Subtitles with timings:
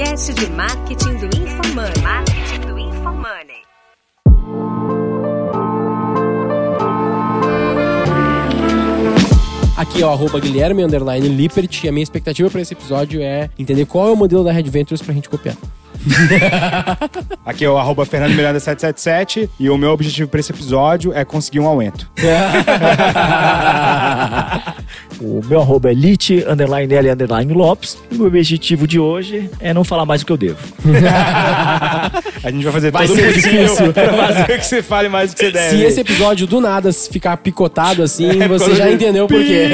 [0.00, 2.02] podcast de marketing do InfoMoney.
[2.02, 3.60] Marketing do InfoMoney.
[9.76, 10.82] Aqui é o arroba Guilherme
[11.28, 14.52] Lippert e a minha expectativa para esse episódio é entender qual é o modelo da
[14.52, 15.56] Red Ventures pra gente copiar.
[17.44, 21.24] Aqui é o arroba Fernando Miranda 777 e o meu objetivo para esse episódio é
[21.24, 22.10] conseguir um aumento.
[25.20, 27.98] O meu arroba é lit, underline L, underline Lopes.
[28.10, 30.58] E o meu objetivo de hoje é não falar mais do que eu devo.
[32.42, 33.92] A gente vai fazer Vai todo ser o possível difícil.
[33.92, 35.76] pra fazer que você fale mais do que você deve.
[35.76, 39.68] Se esse episódio do nada ficar picotado assim, É, você já entendeu por quê.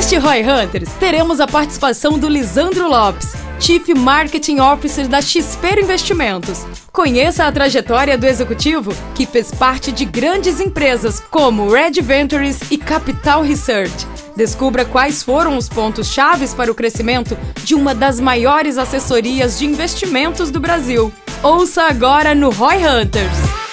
[0.00, 6.64] Neste Roy Hunters, teremos a participação do Lisandro Lopes, Chief Marketing Officer da XP Investimentos.
[6.90, 12.78] Conheça a trajetória do executivo, que fez parte de grandes empresas como Red Ventures e
[12.78, 14.06] Capital Research.
[14.34, 19.66] Descubra quais foram os pontos chaves para o crescimento de uma das maiores assessorias de
[19.66, 21.12] investimentos do Brasil.
[21.42, 23.69] Ouça agora no Roy Hunters.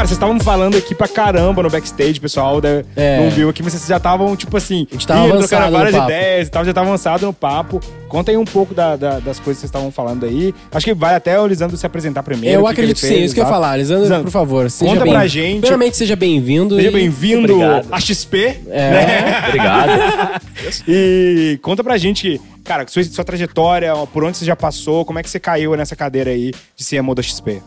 [0.00, 3.20] Cara, vocês estavam falando aqui pra caramba no backstage, pessoal da- É.
[3.20, 6.48] não viu aqui, mas vocês já estavam, tipo assim, A gente tava no várias ideias
[6.48, 7.80] e tal, já tava avançado no papo.
[8.10, 10.52] Conta aí um pouco da- da- das coisas que vocês estavam falando aí.
[10.72, 12.54] Acho que vai até o Lisandro se apresentar primeiro.
[12.60, 13.76] Eu que que acredito ele sim, fez, isso que eu ia falar.
[13.76, 15.60] Lisandro, Lisandro, por favor, seja conta bem pra gente.
[15.60, 16.74] Primeiramente, seja bem-vindo.
[16.76, 17.56] Seja e- bem-vindo
[17.90, 18.60] a XP.
[18.68, 19.90] É, Obrigado.
[20.86, 25.22] E conta pra gente, cara, sua, sua trajetória, por onde você já passou, como é
[25.22, 27.62] que você caiu nessa cadeira aí de CMO da XP?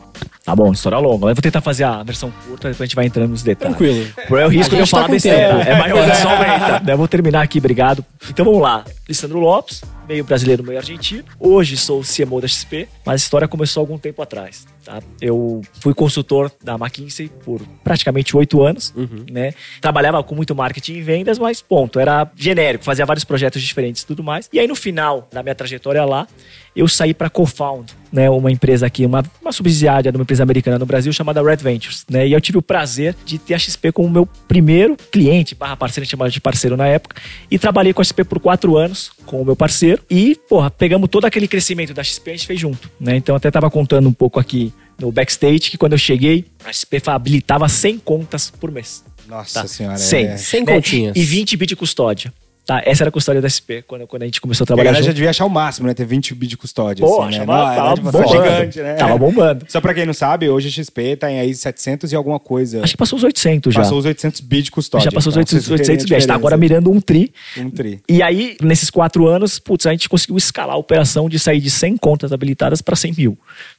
[0.46, 1.28] Tá bom, história longa.
[1.28, 3.78] Eu vou tentar fazer a versão curta, depois a gente vai entrando nos detalhes.
[3.78, 4.08] tranquilo.
[4.28, 5.56] Por é o risco A de eu tá falar com besteira.
[5.58, 5.70] tempo.
[5.70, 6.92] É maior, é só aumenta.
[6.92, 8.06] Eu vou terminar aqui, obrigado.
[8.30, 8.84] Então vamos lá.
[9.08, 11.23] Lissandro Lopes, meio brasileiro, meio argentino.
[11.39, 14.66] Hoje sou o CMO da XP, mas a história começou algum tempo atrás.
[14.84, 15.00] Tá?
[15.22, 18.91] Eu fui consultor da McKinsey por praticamente oito anos.
[19.31, 19.53] Né?
[19.80, 24.08] Trabalhava com muito marketing e vendas, mas ponto, era genérico, fazia vários projetos diferentes e
[24.08, 24.50] tudo mais.
[24.52, 26.28] E aí no final da minha trajetória lá,
[26.75, 30.78] eu saí para co-found, né, uma empresa aqui, uma, uma subsidiária de uma empresa americana
[30.79, 32.28] no Brasil chamada Red Ventures, né?
[32.28, 36.03] E eu tive o prazer de ter a XP como meu primeiro cliente, barra parceiro,
[36.03, 37.19] a gente chamava de parceiro na época,
[37.50, 41.09] e trabalhei com a XP por quatro anos com o meu parceiro e, porra, pegamos
[41.09, 43.16] todo aquele crescimento da XP e a gente fez junto, né?
[43.16, 46.72] Então eu até tava contando um pouco aqui no backstage que quando eu cheguei, a
[46.72, 49.03] XP habilitava 100 contas por mês.
[49.28, 49.67] Nossa Tá.
[49.67, 49.97] senhora.
[49.97, 50.25] 100.
[50.25, 50.38] é.
[50.38, 50.73] Sem né?
[50.75, 51.16] continhas.
[51.16, 52.31] E 20 bit de custódia.
[52.66, 54.91] Tá, essa era a custódia da SP quando, quando a gente começou a A trabalhar
[54.91, 55.94] galera já devia achar o máximo, né?
[55.94, 57.06] Ter 20 bits de custódia.
[57.06, 57.46] Pô, assim, né?
[57.46, 58.29] Não, era, tava tipo, bombando.
[58.29, 58.94] gigante, né?
[58.94, 59.66] Tava bombando.
[59.68, 62.81] Só pra quem não sabe, hoje a XP tá em aí 700 e alguma coisa.
[62.81, 63.81] Acho que passou os 800 já.
[63.81, 65.06] Passou os 800 bits de custódia.
[65.06, 66.25] já passou os Então, 800, vocês verem a 800 bits.
[66.25, 67.34] Tá agora mirando um tri.
[67.57, 68.02] Um tri.
[68.07, 71.69] E aí, nesses quatro anos, putz, a gente conseguiu escalar a operação de sair de
[71.69, 73.38] 100 contas habilitadas para 100 mil.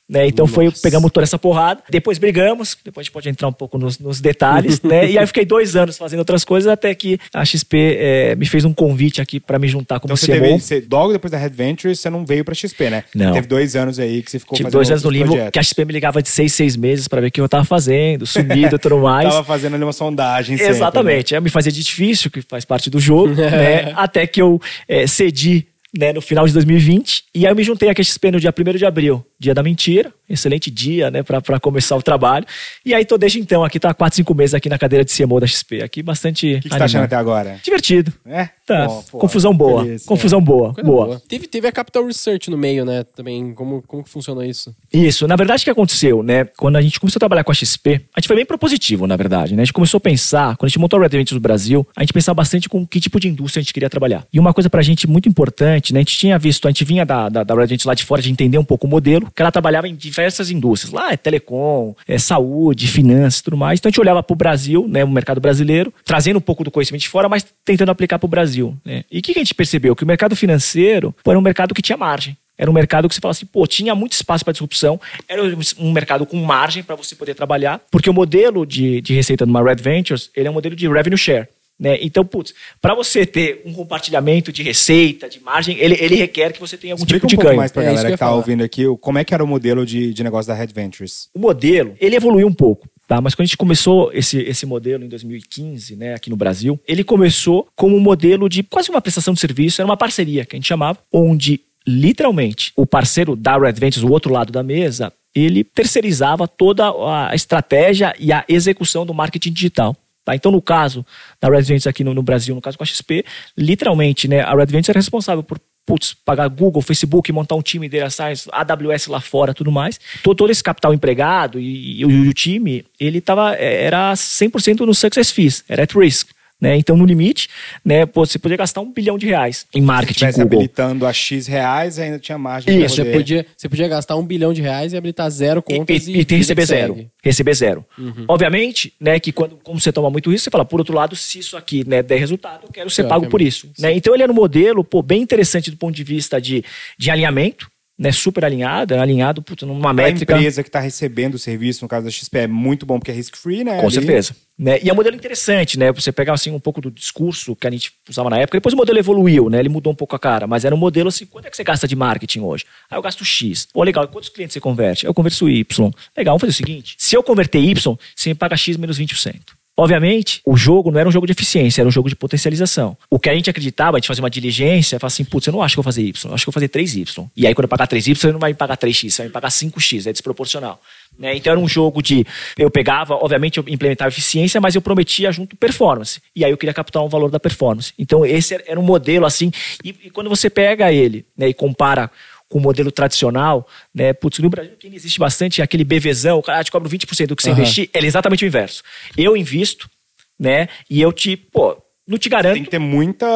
[0.09, 0.27] Né?
[0.27, 1.83] Então foi, pegamos toda essa porrada.
[1.89, 5.11] Depois brigamos, depois a gente pode entrar um pouco nos, nos detalhes, né?
[5.11, 8.45] E aí eu fiquei dois anos fazendo outras coisas, até que a XP eh, me
[8.45, 11.39] fez um convite aqui para me juntar como Então você teve, você, logo depois da
[11.39, 13.05] Red Ventures, você não veio pra XP, né?
[13.15, 13.33] Não.
[13.33, 15.51] Teve dois anos aí que você ficou Tive fazendo dois anos no limbo, projetos.
[15.53, 17.65] que a XP me ligava de seis, seis meses para ver o que eu tava
[17.65, 19.29] fazendo, sumido e tudo mais.
[19.29, 20.77] Tava fazendo ali uma sondagem sempre, né?
[20.77, 21.35] Exatamente.
[21.35, 23.93] É me fazia de difícil, que faz parte do jogo, né?
[23.97, 25.67] Até que eu eh, cedi
[25.97, 27.25] né, no final de 2020.
[27.35, 29.62] E aí eu me juntei aqui a XP no dia 1 de abril, dia da
[29.62, 30.12] mentira.
[30.28, 32.47] Excelente dia, né, pra, pra começar o trabalho.
[32.84, 35.38] E aí tô desde então aqui, tá 4, 5 meses aqui na cadeira de CMO
[35.38, 35.82] da XP.
[35.82, 36.55] Aqui bastante.
[36.55, 37.59] O que, que você tá achando até agora?
[37.62, 38.12] Divertido.
[38.27, 38.49] É?
[38.66, 38.87] Tá.
[38.87, 39.84] Pô, pô, Confusão boa.
[39.84, 40.72] feliz, Confusão boa.
[40.72, 41.06] Coisa Boa.
[41.06, 41.22] boa.
[41.28, 43.05] Teve, teve a Capital Research no meio, né?
[43.15, 43.53] Também.
[43.53, 44.75] Como, como que funcionou isso?
[44.91, 46.47] Isso, na verdade, o que aconteceu, né?
[46.56, 49.16] Quando a gente começou a trabalhar com a XP, a gente foi bem propositivo, na
[49.16, 49.62] verdade, né?
[49.62, 52.00] A gente começou a pensar, quando a gente montou o Red Ventures no Brasil, a
[52.00, 54.26] gente pensava bastante com que tipo de indústria a gente queria trabalhar.
[54.32, 56.00] E uma coisa pra gente muito importante, né?
[56.00, 58.22] A gente tinha visto, a gente vinha da, da, da Red Ventures lá de fora
[58.22, 60.93] de entender um pouco o modelo, que ela trabalhava em diversas indústrias.
[60.93, 63.78] Lá é telecom, é saúde, finanças tudo mais.
[63.78, 65.05] Então a gente olhava pro Brasil, né?
[65.05, 68.76] O mercado brasileiro, trazendo um pouco do conhecimento de fora, mas tentando aplicar pro Brasil,
[68.85, 69.05] né?
[69.11, 69.97] E o que que a gente percebeu?
[69.97, 72.37] Que o mercado financeiro era um mercado que tinha margem.
[72.56, 75.43] Era um mercado que você fala assim, pô, tinha muito espaço para disrupção, era
[75.76, 79.61] um mercado com margem para você poder trabalhar, porque o modelo de, de receita numa
[79.61, 81.49] Red Ventures, ele é um modelo de revenue share.
[81.79, 81.99] Né?
[82.03, 86.61] Então, putz, para você ter um compartilhamento de receita, de margem, ele, ele requer que
[86.61, 87.56] você tenha algum Explica tipo um de pouco ganho.
[87.59, 88.37] mais pra É, isso galera que tá falar.
[88.37, 91.29] ouvindo aqui, como é que era o modelo de, de negócio da Red Ventures?
[91.35, 92.88] O modelo, ele evoluiu um pouco.
[93.06, 96.81] Tá, mas quando a gente começou esse, esse modelo em 2015, né, aqui no Brasil,
[96.88, 100.56] ele começou como um modelo de quase uma prestação de serviço, era uma parceria que
[100.56, 105.12] a gente chamava, onde literalmente o parceiro da Red Ventures, o outro lado da mesa,
[105.35, 106.85] ele terceirizava toda
[107.29, 109.94] a estratégia e a execução do marketing digital.
[110.25, 110.35] Tá?
[110.35, 111.05] Então, no caso
[111.41, 113.25] da Red Ventures aqui no, no Brasil, no caso com a XP,
[113.56, 117.88] literalmente, né, a Red Ventures era responsável por putz, pagar Google, Facebook, montar um time
[117.88, 120.00] de science, AWS lá fora, tudo mais.
[120.23, 124.81] Todo, todo esse capital empregado e, e, o, e o time, ele tava, era 100%
[124.81, 126.31] no success fees, era at risk.
[126.61, 126.77] Né?
[126.77, 127.49] Então, no limite,
[127.85, 130.59] né, pô, você podia gastar um bilhão de reais em marketing Se Google.
[130.59, 134.53] habilitando a X reais, ainda tinha margem Isso, você podia, você podia gastar um bilhão
[134.53, 136.95] de reais e habilitar zero E, contas e, e, e tem receber zero.
[136.95, 137.11] segue.
[137.23, 137.85] Receber zero.
[138.29, 141.39] Obviamente, né, que quando como você toma muito risco, você fala, por outro lado, se
[141.39, 143.49] isso aqui né, der resultado, eu quero ser pago por obviamente.
[143.49, 143.71] isso.
[143.79, 143.93] Né?
[143.95, 146.65] Então ele era um modelo pô, bem interessante do ponto de vista de,
[146.99, 147.69] de alinhamento,
[147.99, 150.35] né, super alinhado, era alinhado putz, numa A métrica.
[150.35, 153.14] empresa que está recebendo o serviço, no caso da XP, é muito bom porque é
[153.14, 153.79] risk-free, né?
[153.79, 153.94] Com Ali.
[153.94, 154.35] certeza.
[154.58, 154.79] Né?
[154.82, 155.93] E é um modelo interessante, né?
[155.93, 158.76] Você pegar assim um pouco do discurso que a gente usava na época, depois o
[158.76, 159.58] modelo evoluiu, né?
[159.58, 161.64] Ele mudou um pouco a cara, mas era um modelo assim, quanto é que você
[161.64, 162.64] gasta de marketing hoje?
[162.91, 163.69] Ah, eu gasto X.
[163.73, 165.06] Pô, legal, quantos clientes você converte?
[165.06, 165.90] Eu converso Y.
[166.17, 169.35] Legal, vamos fazer o seguinte, se eu converter Y, você me paga X menos 20%.
[169.76, 172.97] Obviamente, o jogo não era um jogo de eficiência, era um jogo de potencialização.
[173.11, 175.75] O que a gente acreditava, gente fazia uma diligência, falava assim, putz, eu não acho
[175.75, 177.29] que eu vou fazer Y, eu acho que eu vou fazer 3Y.
[177.37, 179.32] E aí, quando eu pagar 3Y, você não vai me pagar 3X, você vai me
[179.32, 180.81] pagar 5X, é desproporcional.
[181.19, 181.37] Né?
[181.37, 182.26] Então era um jogo de.
[182.59, 186.21] Eu pegava, obviamente, eu implementava eficiência, mas eu prometia junto performance.
[186.35, 187.93] E aí eu queria captar o valor da performance.
[187.99, 189.53] Então, esse era um modelo assim.
[189.82, 192.11] E, e quando você pega ele né, e compara
[192.55, 194.12] com o modelo tradicional, né?
[194.12, 197.35] Putz, no Brasil, quem existe bastante é aquele BVzão, o cara te cobra 20% do
[197.35, 197.59] que você Aham.
[197.59, 198.81] investir, é exatamente o inverso.
[199.19, 199.91] Eu invisto,
[200.39, 200.69] né?
[200.89, 202.55] E eu te, pô, não te garanto.
[202.55, 203.27] Tem que ter muita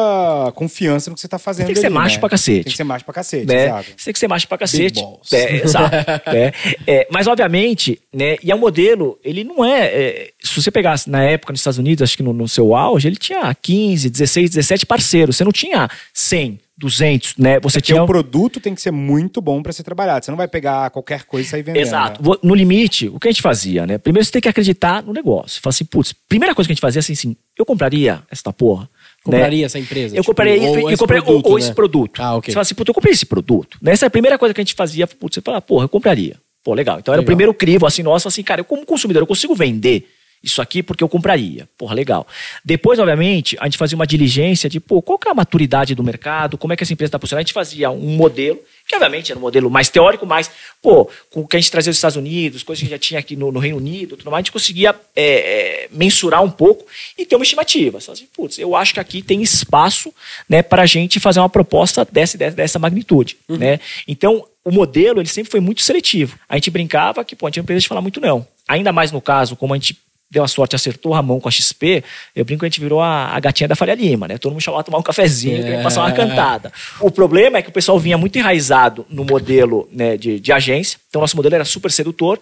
[0.55, 1.65] confiança no que você está fazendo.
[1.65, 2.19] Tem que ser ali, macho né?
[2.21, 2.63] pra cacete.
[2.63, 3.65] Tem que ser macho pra cacete, né?
[3.65, 3.91] exato.
[4.05, 5.03] Tem que ser macho pra cacete.
[5.33, 5.95] É, exato.
[6.31, 6.51] né?
[6.87, 8.37] É, mas, obviamente, né?
[8.41, 11.77] E é um modelo, ele não é, é, Se você pegasse na época nos Estados
[11.77, 15.35] Unidos, acho que no, no seu auge, ele tinha 15, 16, 17 parceiros.
[15.35, 17.59] Você não tinha 100, 200, né?
[17.59, 18.01] Você Porque tinha.
[18.01, 20.23] o produto tem que ser muito bom para ser trabalhado.
[20.23, 21.81] Você não vai pegar qualquer coisa e sair vendendo.
[21.81, 22.23] Exato.
[22.23, 22.35] né?
[22.41, 23.97] No limite, o que a gente fazia, né?
[23.97, 25.61] Primeiro você tem que acreditar no negócio.
[25.61, 28.53] Fala assim, putz, primeira coisa que a gente fazia é assim, assim eu compraria esta
[28.53, 28.83] porra.
[28.83, 28.87] né?
[29.23, 30.15] Compraria essa empresa?
[30.15, 31.63] Eu Tipo, compraria, ou eu, esse compraria produto, ou, ou né?
[31.65, 32.21] esse produto.
[32.21, 32.49] Ah, ok.
[32.49, 33.77] Você fala assim, puta, eu comprei esse produto.
[33.81, 33.91] Né?
[33.91, 35.05] Essa é a primeira coisa que a gente fazia.
[35.05, 36.37] Putz, você fala, porra, eu compraria.
[36.63, 36.99] Pô, legal.
[36.99, 37.25] Então era o Legal.
[37.25, 40.07] primeiro crivo assim nosso, assim, cara, eu como consumidor, eu consigo vender
[40.43, 41.67] isso aqui porque eu compraria.
[41.77, 42.25] Porra, legal.
[42.63, 46.03] Depois, obviamente, a gente fazia uma diligência de, pô, qual que é a maturidade do
[46.03, 47.41] mercado, como é que essa empresa está funcionando.
[47.41, 50.49] A gente fazia um modelo, que obviamente era um modelo mais teórico, mas,
[50.81, 53.07] pô, com o que a gente trazia dos Estados Unidos, coisas que a gente já
[53.07, 56.49] tinha aqui no, no Reino Unido, tudo mais, a gente conseguia é, é, mensurar um
[56.49, 56.85] pouco
[57.17, 57.99] e ter uma estimativa.
[57.99, 60.13] Fala assim, putz, eu acho que aqui tem espaço
[60.47, 63.37] né, para a gente fazer uma proposta dessa, dessa, dessa magnitude.
[63.47, 63.79] Né?
[64.07, 66.37] Então, o modelo ele sempre foi muito seletivo.
[66.47, 68.45] A gente brincava que pô, a gente não precisa falar muito não.
[68.67, 69.97] Ainda mais no caso, como a gente
[70.29, 72.03] deu a sorte, acertou a mão com a XP,
[72.35, 74.37] eu brinco que a gente virou a, a gatinha da Faria Lima, né?
[74.37, 76.71] Todo mundo chamava tomar um cafezinho, queria passar uma cantada.
[76.99, 80.99] O problema é que o pessoal vinha muito enraizado no modelo né, de, de agência,
[81.09, 82.39] então nosso modelo era super sedutor.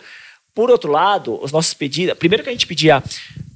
[0.57, 3.03] Por outro lado, os nossos pedidos, primeiro que a gente pedia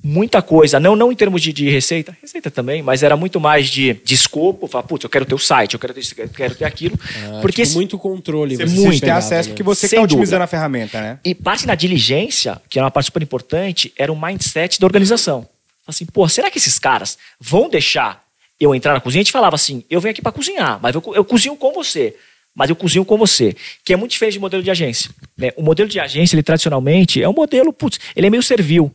[0.03, 3.71] muita coisa, não, não em termos de, de receita, receita também, mas era muito mais
[3.71, 6.29] de, de escopo, falar, putz, eu quero ter o site, eu quero ter isso, eu
[6.29, 6.99] quero ter aquilo.
[7.25, 8.55] Ah, porque tipo, muito controle.
[8.55, 9.53] Você você precisa ter acesso né?
[9.55, 11.17] porque você Sem está otimizando a ferramenta, né?
[11.25, 15.47] E parte da diligência, que era uma parte super importante, era o mindset da organização.
[15.87, 18.23] Assim, pô, será que esses caras vão deixar
[18.59, 19.21] eu entrar na cozinha?
[19.21, 22.15] A gente falava assim, eu venho aqui para cozinhar, mas eu, eu cozinho com você.
[22.55, 23.55] Mas eu cozinho com você,
[23.85, 25.09] que é muito diferente do modelo de agência.
[25.37, 25.51] Né?
[25.55, 28.93] O modelo de agência, ele tradicionalmente é um modelo, putz, ele é meio servil.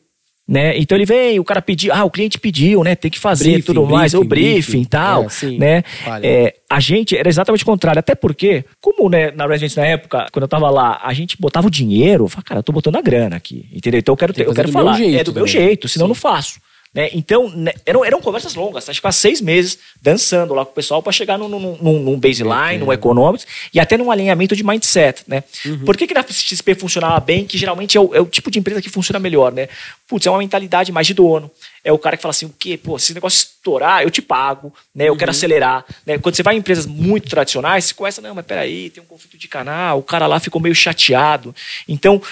[0.49, 0.79] Né?
[0.79, 2.95] Então ele vem, o cara pediu, ah, o cliente pediu, né?
[2.95, 5.59] Tem que fazer Briefing, tudo mais, o briefing, briefing e tal, É, sim.
[5.59, 5.83] né?
[6.23, 10.29] É, a gente era exatamente o contrário, até porque, como né, na Resident na época,
[10.31, 12.95] quando eu tava lá, a gente botava o dinheiro, eu falava, cara, eu tô botando
[12.95, 13.99] a grana aqui, entendeu?
[13.99, 15.53] Então eu quero, ter, eu quero meu falar, jeito é do meu também.
[15.67, 16.11] jeito, senão eu Sim.
[16.11, 16.61] não faço.
[16.97, 17.11] Né?
[17.13, 20.75] Então, né, eram, eram conversas longas, acho que quase seis meses dançando lá com o
[20.75, 24.65] pessoal para chegar num, num, num- num baseline, num economics e até num alinhamento de
[24.65, 25.23] mindset.
[25.29, 25.45] Né?
[25.67, 25.85] Uhum.
[25.85, 28.59] Por que, que na XP funcionava bem, que geralmente é o, é o tipo de
[28.59, 29.53] empresa que funciona melhor?
[29.53, 29.69] Né?
[30.09, 31.51] Putz, é uma mentalidade mais de dono.
[31.85, 32.79] É o cara que fala assim, o quê?
[32.79, 35.05] Pô, se esse negócio estourar, eu te pago, né?
[35.11, 35.37] Eu quero Uhum.
[35.37, 35.85] acelerar.
[36.07, 36.17] Né?
[36.17, 39.37] Quando você vai em empresas muito tradicionais, você começa, não, mas peraí, tem um conflito
[39.37, 41.55] de canal, o cara lá ficou meio chateado.
[41.87, 42.23] Então,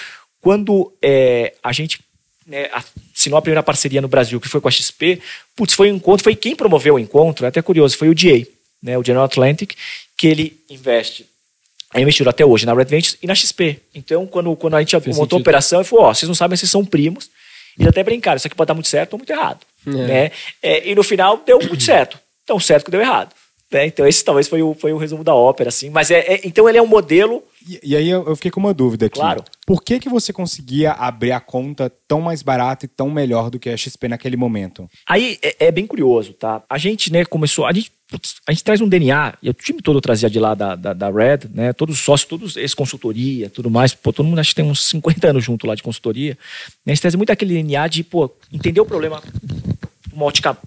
[0.41, 1.99] quando é, a gente
[2.45, 2.69] né,
[3.13, 5.19] assinou a primeira parceria no Brasil, que foi com a XP,
[5.55, 8.45] putz, foi um encontro, foi quem promoveu o encontro, é até curioso, foi o DA,
[8.81, 9.73] né, o General Atlantic,
[10.15, 11.25] que ele investe,
[11.93, 13.79] é investido até hoje na Red Ventures e na XP.
[13.93, 15.33] Então, quando, quando a gente montou sentido.
[15.33, 17.29] a operação, ele falou, ó, vocês não sabem se são primos,
[17.77, 19.65] e até brincaram, isso aqui pode dar muito certo ou muito errado.
[19.87, 19.89] É.
[19.89, 20.31] Né?
[20.61, 22.19] É, e no final deu muito certo.
[22.45, 23.33] Tão certo que deu errado.
[23.75, 23.87] Né?
[23.87, 25.89] Então, esse talvez foi o, foi o resumo da ópera, assim.
[25.89, 28.61] Mas é, é- então ele é um modelo E, e aí eu, eu fiquei com
[28.61, 29.19] uma dúvida aqui.
[29.19, 29.43] Claro.
[29.65, 33.59] Por que, que você conseguia abrir a conta tão mais barato e tão melhor do
[33.59, 34.89] que a XP naquele momento?
[35.05, 36.63] Aí é, é bem curioso, tá?
[36.69, 37.65] A gente, né, começou.
[37.65, 40.53] A gente, putz, a gente traz um DNA, e o time todo trazia de lá
[40.55, 41.73] da, da, da Red, né?
[41.73, 43.93] Todos os sócios, todos ex-consultoria, tudo mais.
[43.93, 46.37] Pô, todo mundo acho que tem uns 50 anos junto lá de consultoria.
[46.85, 46.91] Né?
[46.91, 49.21] A gente traz muito aquele DNA de, pô, entender o problema
[50.13, 50.57] uma ótica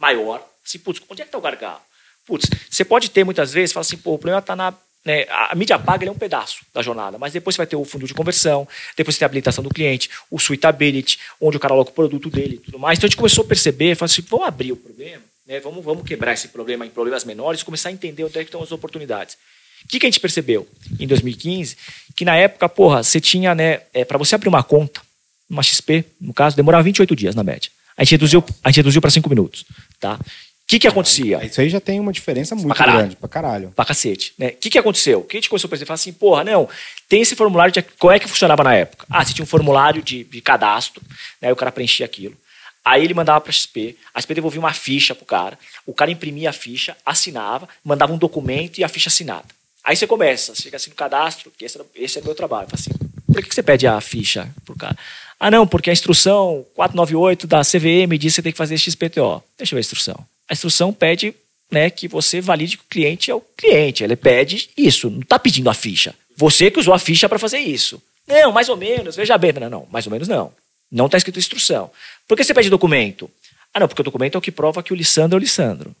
[0.00, 0.42] maior.
[0.66, 1.78] Assim, putz, onde é que tá o gargalo?
[2.26, 4.74] Putz, você pode ter muitas vezes, fala assim, pô, o problema está na.
[5.04, 7.84] Né, a mídia paga é um pedaço da jornada, mas depois você vai ter o
[7.84, 8.66] fundo de conversão,
[8.96, 12.28] depois você tem a habilitação do cliente, o suitability, onde o cara coloca o produto
[12.28, 12.98] dele e tudo mais.
[12.98, 16.04] Então a gente começou a perceber, falou assim, vamos abrir o problema, né, vamos, vamos
[16.04, 19.38] quebrar esse problema em problemas menores, começar a entender onde é que estão as oportunidades.
[19.84, 20.66] O que, que a gente percebeu
[20.98, 21.76] em 2015?
[22.16, 25.00] Que na época, porra, você tinha, né, é, para você abrir uma conta,
[25.48, 27.70] uma XP, no caso, demorava 28 dias na média.
[27.96, 29.64] A gente reduziu, a gente reduziu para 5 minutos,
[29.98, 30.18] tá?
[30.66, 31.44] O que, que acontecia?
[31.44, 32.98] Isso aí já tem uma diferença muito caralho.
[32.98, 33.70] grande, pra caralho.
[33.70, 34.34] Pra cacete.
[34.36, 34.48] Né?
[34.48, 35.20] O que, que aconteceu?
[35.20, 35.86] O que a gente começou a perceber?
[35.86, 36.68] Falar assim, porra, não,
[37.08, 37.82] tem esse formulário de.
[37.82, 39.06] Qual é que funcionava na época?
[39.08, 41.00] Ah, você tinha um formulário de, de cadastro,
[41.40, 41.52] né?
[41.52, 42.36] o cara preenchia aquilo.
[42.84, 45.56] Aí ele mandava para a XP, a XP devolvia uma ficha pro cara,
[45.86, 49.46] o cara imprimia a ficha, assinava, mandava um documento e a ficha assinada.
[49.84, 52.68] Aí você começa, chega assim no cadastro, que esse, esse é o meu trabalho.
[52.68, 52.90] Fala assim,
[53.24, 54.96] por que, que você pede a ficha pro cara?
[55.38, 59.42] Ah, não, porque a instrução 498 da CVM diz que você tem que fazer XPTO.
[59.56, 60.26] Deixa eu ver a instrução.
[60.48, 61.34] A instrução pede
[61.70, 64.04] né, que você valide que o cliente é o cliente.
[64.04, 66.14] Ele pede isso, não está pedindo a ficha.
[66.36, 68.00] Você que usou a ficha para fazer isso.
[68.26, 69.52] Não, mais ou menos, veja bem.
[69.52, 70.52] Não, não, mais ou menos não.
[70.90, 71.90] Não está escrito instrução.
[72.28, 73.30] Por que você pede documento?
[73.72, 75.94] Ah, não, porque o documento é o que prova que o Lissandro é o Lissandro.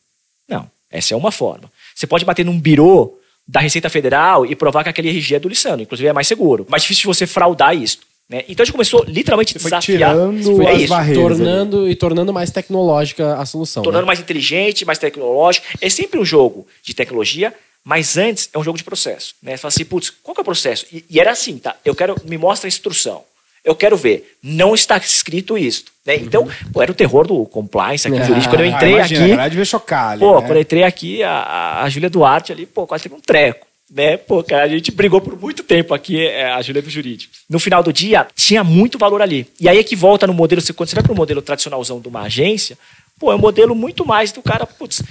[0.48, 1.70] Não, essa é uma forma.
[1.94, 5.48] Você pode bater num birô da Receita Federal e provar que aquele RG é do
[5.48, 5.82] Lissandro.
[5.82, 6.66] Inclusive é mais seguro.
[6.68, 7.98] Mais difícil de você fraudar isso.
[8.28, 8.42] Né?
[8.48, 9.80] Então a gente começou literalmente a desafiar.
[9.80, 10.88] tirando É as isso.
[10.88, 11.22] barreiras.
[11.24, 11.36] ali.
[11.36, 13.82] tornando, e tornando mais tecnológica a solução.
[13.82, 14.08] tornando né?
[14.08, 15.64] mais inteligente, mais tecnológico.
[15.80, 17.54] É sempre um jogo de tecnologia,
[17.84, 19.34] mas antes é um jogo de processo.
[19.40, 19.52] Né?
[19.52, 20.86] Você fala assim, putz, qual que é o processo?
[20.92, 21.76] E, e era assim, tá?
[21.84, 23.22] Eu quero, me mostra a instrução.
[23.64, 24.36] Eu quero ver.
[24.42, 25.84] Não está escrito isso.
[26.04, 26.16] Né?
[26.16, 28.52] Então, pô, era o terror do compliance aqui, Ah, jurídico.
[28.54, 30.46] Quando eu Ah, entrei imagina, aqui, A galera devia chocar ali, pô, né?
[30.46, 33.65] quando eu entrei aqui, a, a, a Júlia Duarte ali, pô, quase teve um treco.
[33.90, 34.16] Né?
[34.16, 37.32] Pô, cara, a gente brigou por muito tempo aqui, é, a Júlia do Jurídico.
[37.48, 39.46] No final do dia, tinha muito valor ali.
[39.60, 42.00] E aí é que volta no modelo, você- quando você vai para o modelo tradicionalzão
[42.00, 42.76] de uma agência,
[43.18, 45.02] pô, é um modelo muito mais do cara, putz,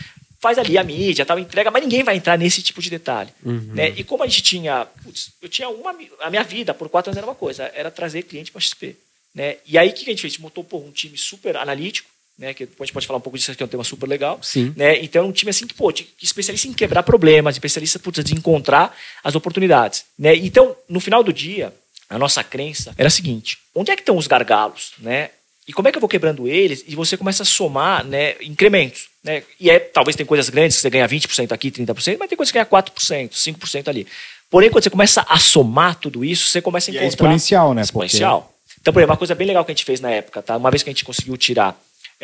[0.42, 3.30] faz ali a mídia, tal, entrega, mas ninguém vai entrar nesse tipo de detalhe.
[3.74, 3.94] Né?
[3.96, 7.18] E como a gente tinha, putz, eu tinha uma, a minha vida por quatro anos
[7.18, 8.96] era uma coisa, era trazer cliente para XP.
[9.34, 9.56] Né?
[9.66, 10.34] E aí o que a gente fez?
[10.34, 12.54] A gente montou pô, um time super analítico, né?
[12.54, 14.40] que depois a gente pode falar um pouco disso, que é um tema super legal.
[14.42, 14.74] Sim.
[14.76, 15.00] Né?
[15.04, 18.96] Então é um time assim que, pô, especialista em quebrar problemas, especialista putz, de encontrar
[19.24, 20.06] as oportunidades.
[20.18, 20.36] Né?
[20.36, 21.74] Então, no final do dia,
[22.10, 24.94] a nossa crença era a seguinte: onde é que estão os gargalos?
[25.00, 25.30] Né?
[25.68, 26.84] E como é que eu vou quebrando eles?
[26.88, 29.08] E você começa a somar né, incrementos.
[29.24, 29.42] Né?
[29.60, 32.52] E é, talvez tem coisas grandes que você ganha 20% aqui, 30%, mas tem coisas
[32.52, 34.06] que ganha 4%, 5% ali.
[34.50, 37.16] Porém, quando você começa a somar tudo isso, você começa a E é encontrar.
[37.16, 37.82] exponencial, né?
[37.82, 38.54] Exponencial.
[38.80, 40.56] Então, por exemplo, uma coisa bem legal que a gente fez na época, tá?
[40.56, 41.76] Uma vez que a gente conseguiu tirar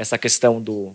[0.01, 0.93] essa questão do,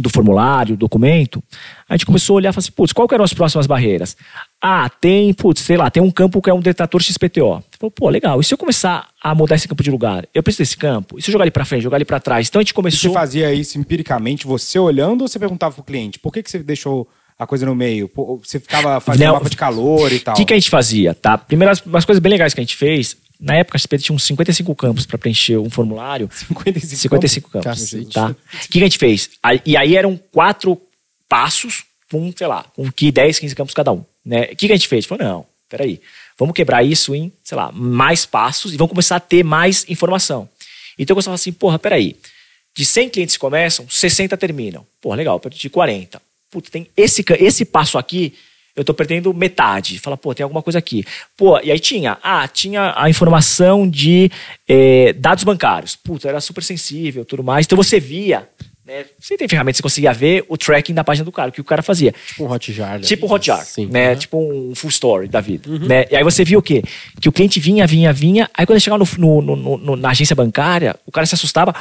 [0.00, 1.42] do formulário, do documento,
[1.88, 4.16] a gente começou a olhar e falar assim, putz, qual que eram as próximas barreiras?
[4.60, 7.62] Ah, tem, putz, sei lá, tem um campo que é um detrator XPTO.
[7.78, 10.26] Falou, pô, legal, e se eu começar a mudar esse campo de lugar?
[10.34, 11.18] Eu preciso desse campo?
[11.18, 12.48] E se eu jogar ele pra frente, jogar ele pra trás?
[12.48, 13.10] Então a gente E começou...
[13.10, 16.58] você fazia isso empiricamente, você olhando, ou você perguntava pro cliente, por que, que você
[16.58, 18.10] deixou a coisa no meio?
[18.44, 19.34] Você ficava fazendo Não.
[19.34, 20.34] mapa de calor e tal.
[20.34, 21.38] O que, que a gente fazia, tá?
[21.38, 24.16] Primeiro, as- umas coisas bem legais que a gente fez, na época a XP tinha
[24.16, 26.28] uns 55 campos para preencher um formulário.
[26.32, 27.64] 55 55 campos.
[27.64, 28.12] Cacete.
[28.12, 28.30] Tá?
[28.30, 29.30] O que a gente fez?
[29.64, 30.80] E aí eram quatro
[31.28, 34.04] passos com, sei lá, com que 10, 15 campos cada um.
[34.24, 34.48] Né?
[34.52, 35.04] O que a gente fez?
[35.06, 36.00] Falou, não, peraí,
[36.38, 40.48] vamos quebrar isso em, sei lá, mais passos e vamos começar a ter mais informação.
[40.98, 42.16] Então eu começava assim, porra, peraí,
[42.74, 44.86] de 100 clientes que começam, 60 terminam.
[45.00, 46.20] Porra, legal, perdi 40.
[46.50, 48.34] Putz, tem esse, esse passo aqui,
[48.78, 49.98] eu tô perdendo metade.
[49.98, 51.04] Fala, pô, tem alguma coisa aqui.
[51.36, 54.30] Pô, e aí tinha, ah, tinha a informação de
[54.68, 55.96] eh, dados bancários.
[55.96, 57.66] Putz, era super sensível, tudo mais.
[57.66, 58.48] Então você via,
[58.86, 59.04] né?
[59.20, 61.60] Você tem ferramentas que você conseguia ver o tracking da página do cara, o que
[61.60, 62.14] o cara fazia.
[62.26, 62.94] Tipo um Hotjar.
[62.94, 63.00] né?
[63.00, 63.86] Tipo um Hotjar, Sim.
[63.86, 64.12] né?
[64.12, 64.16] Uhum.
[64.16, 65.68] Tipo um full story da vida.
[65.78, 66.06] Né?
[66.10, 66.82] E aí você viu o quê?
[67.20, 68.48] Que o cliente vinha, vinha, vinha.
[68.54, 71.74] Aí quando ele chegava no, no- no- no- na agência bancária, o cara se assustava.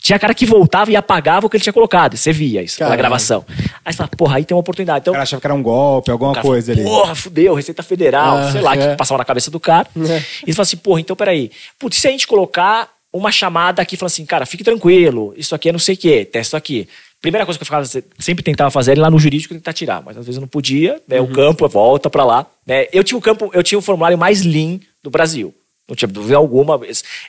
[0.00, 2.16] Tinha cara que voltava e apagava o que ele tinha colocado.
[2.16, 3.02] Você via isso pela Caralho.
[3.08, 3.44] gravação.
[3.84, 5.00] Aí você fala, porra, aí tem uma oportunidade.
[5.02, 6.96] Então, O cara achava que era um golpe, alguma coisa fala, ali.
[6.96, 8.90] Porra, fudeu, Receita Federal, Ah, sei lá, é.
[8.90, 9.88] que passava na cabeça do cara.
[9.96, 10.18] É.
[10.46, 11.50] E você fala assim, porra, então peraí.
[11.78, 15.68] Putz, se a gente colocar uma chamada aqui, fala assim, cara, fique tranquilo, isso aqui
[15.68, 16.88] é não sei o quê, testa aqui.
[17.20, 17.84] Primeira coisa que eu ficava,
[18.18, 20.48] sempre tentava fazer era ir lá no jurídico tentar tirar, mas às vezes eu não
[20.48, 21.20] podia, né?
[21.20, 21.26] Uhum.
[21.26, 22.46] O campo volta pra lá.
[22.64, 22.86] Né?
[22.92, 25.52] Eu tinha o campo, eu tinha o formulário mais lean do Brasil.
[25.88, 26.78] Não tinha dúvida alguma.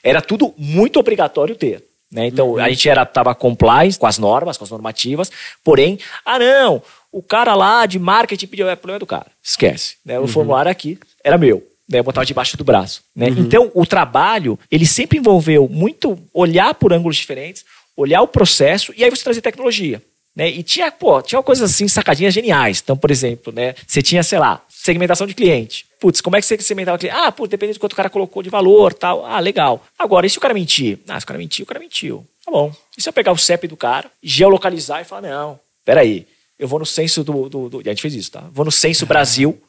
[0.03, 1.83] Era tudo muito obrigatório ter.
[2.11, 2.27] Né?
[2.27, 2.59] Então, Uhum.
[2.59, 5.31] a gente era, tava compliance com as normas, com as normativas,
[5.63, 9.95] porém, ah não, o cara lá de marketing pediu, é problema do cara, esquece.
[10.03, 10.17] Né?
[10.17, 10.25] Uhum.
[10.25, 11.99] O formulário aqui era meu, né?
[11.99, 13.03] eu botava debaixo do braço.
[13.15, 13.27] Né?
[13.29, 13.39] Uhum.
[13.39, 17.63] Então, o trabalho, ele sempre envolveu muito olhar por ângulos diferentes,
[17.95, 20.01] olhar o processo e aí você trazer tecnologia.
[20.35, 20.49] Né?
[20.49, 22.79] E tinha, pô, tinha coisas assim, sacadinhas geniais.
[22.81, 23.75] Então, por exemplo, né?
[23.85, 25.85] você tinha, sei lá, segmentação de cliente.
[25.99, 27.17] Putz, como é que você segmentava o cliente?
[27.17, 29.25] Ah, putz, depende do quanto o cara colocou de valor, tal.
[29.25, 29.85] Ah, legal.
[29.97, 30.99] Agora, e se o cara mentir?
[31.07, 32.25] Ah, se o cara mentiu, o cara mentiu.
[32.45, 32.73] Tá bom.
[32.97, 36.25] E se eu pegar o CEP do cara, geolocalizar e falar, não, peraí,
[36.57, 38.45] eu vou no censo do, do, do- a gente fez isso, tá?
[38.53, 39.61] Vou no censo Brasil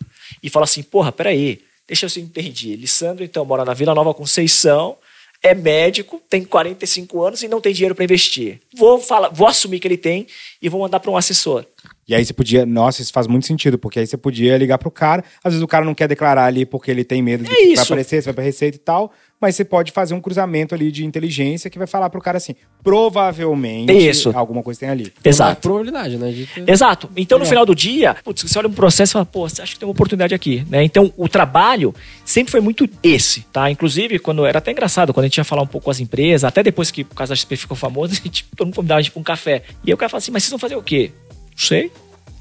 [0.43, 2.77] e falo assim, porra, peraí, deixa eu se entendi.
[2.77, 4.97] Lissandro, então, mora na Vila Nova Conceição,
[5.43, 8.61] é médico, tem 45 anos e não tem dinheiro para investir.
[8.77, 10.27] Vou, falar, vou assumir que ele tem
[10.63, 11.65] e vou mandar para um assessor.
[12.07, 12.67] E aí você podia.
[12.67, 15.25] Nossa, isso faz muito sentido, porque aí você podia ligar pro cara.
[15.45, 17.63] Às vezes o cara não quer declarar ali porque ele tem medo de É que
[17.63, 17.83] vai isso.
[17.85, 19.13] aparecer, você vai pra receita e tal.
[19.41, 22.55] Mas você pode fazer um cruzamento ali de inteligência que vai falar pro cara assim:
[22.83, 24.31] provavelmente Isso.
[24.35, 25.13] alguma coisa tem ali.
[25.25, 25.61] Exato.
[25.63, 26.47] probabilidade, né?
[26.55, 27.11] Ter- Exato.
[27.17, 27.51] Então, no Legal.
[27.51, 29.87] final do dia, putz, você olha um processo e fala, pô, você acha que tem
[29.87, 30.83] uma oportunidade aqui, né?
[30.85, 33.71] Então, o trabalho sempre foi muito esse, tá?
[33.71, 36.45] Inclusive, quando era até engraçado, quando a gente ia falar um pouco com as empresas,
[36.45, 39.03] até depois que o caso da XP ficou famoso, a gente, todo mundo convidava a
[39.03, 39.63] gente pra um café.
[39.85, 41.11] E aí o cara fala assim, mas vocês vão fazer o quê?
[41.53, 41.91] Não sei.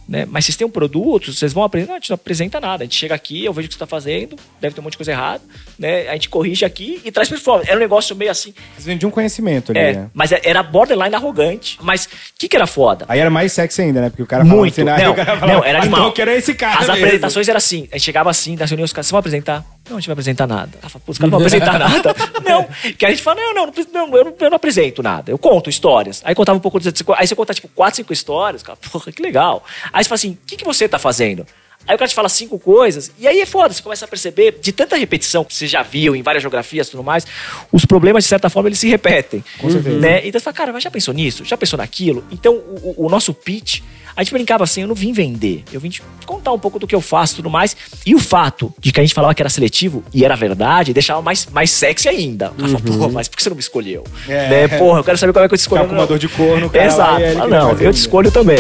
[0.08, 0.26] Né?
[0.28, 1.92] Mas vocês têm um produto, vocês vão apresentar?
[1.92, 2.82] Não, a gente não apresenta nada.
[2.84, 4.94] A gente chega aqui, eu vejo o que você está fazendo, deve ter um monte
[4.94, 5.44] de coisa errada,
[5.78, 6.10] né?
[6.10, 7.70] A gente corrige aqui e traz performance.
[7.70, 8.52] Era um negócio meio assim.
[8.74, 10.10] Vocês vendiam um conhecimento ali, É, né?
[10.12, 11.78] mas era borderline arrogante.
[11.80, 13.06] Mas o que, que era foda?
[13.08, 14.10] Aí era mais sexy ainda, né?
[14.10, 14.82] Porque o cara falava Muito.
[14.82, 16.00] assim, aí não, o cara falava, não, era "Ah, animal.
[16.00, 16.80] Então eu quero esse cara.
[16.80, 17.88] As mesmo." apresentações eram assim.
[17.92, 19.64] A gente chegava assim, nas reuniões, os caras, você vai apresentar?
[19.90, 20.78] Não, a gente vai apresentar nada.
[20.82, 22.16] Ela fala, pô, os caras não vão apresentar nada.
[22.44, 22.68] Não.
[22.94, 25.32] Que a gente fala, não, não, não, eu, não, eu não apresento nada.
[25.32, 26.22] Eu conto histórias.
[26.24, 28.62] Aí contava um pouco, de- aí você conta, tipo, quatro, cinco histórias.
[28.64, 29.64] Cara, porra, que legal.
[29.92, 31.46] Aí você fala assim, o que, que você tá fazendo?
[31.88, 34.60] Aí o cara te fala cinco coisas, e aí é foda, você começa a perceber,
[34.62, 37.26] de tanta repetição que você já viu em várias geografias e tudo mais,
[37.72, 39.44] os problemas, de certa forma, eles se repetem.
[39.58, 39.98] Com certeza.
[39.98, 40.20] Né?
[40.28, 41.44] Então você fala, cara, mas já pensou nisso?
[41.46, 42.24] Já pensou naquilo?
[42.32, 43.80] Então, o- o nosso pitch,
[44.16, 46.88] a gente brincava assim, eu não vim vender, eu vim te contar um pouco do
[46.88, 47.76] que eu faço e tudo mais.
[48.06, 51.22] E o fato de que a gente falava que era seletivo e era verdade, deixava
[51.22, 52.50] mais, mais sexy ainda.
[52.58, 54.04] Cara fala, porra, mas por que você não me escolheu?
[54.28, 54.50] É.
[54.50, 54.68] Né?
[54.68, 55.84] Porra, eu quero saber como é que eu te escolhi.
[55.84, 57.22] Uma dor de corno, cara lá, Exato.
[57.22, 58.60] ele Ah, não, eu te escolho também.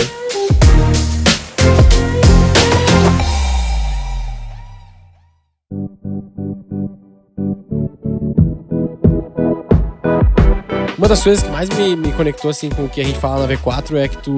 [11.09, 13.55] Das coisas que mais me, me conectou, assim, com o que a gente fala na
[13.55, 14.35] V4 é que tu,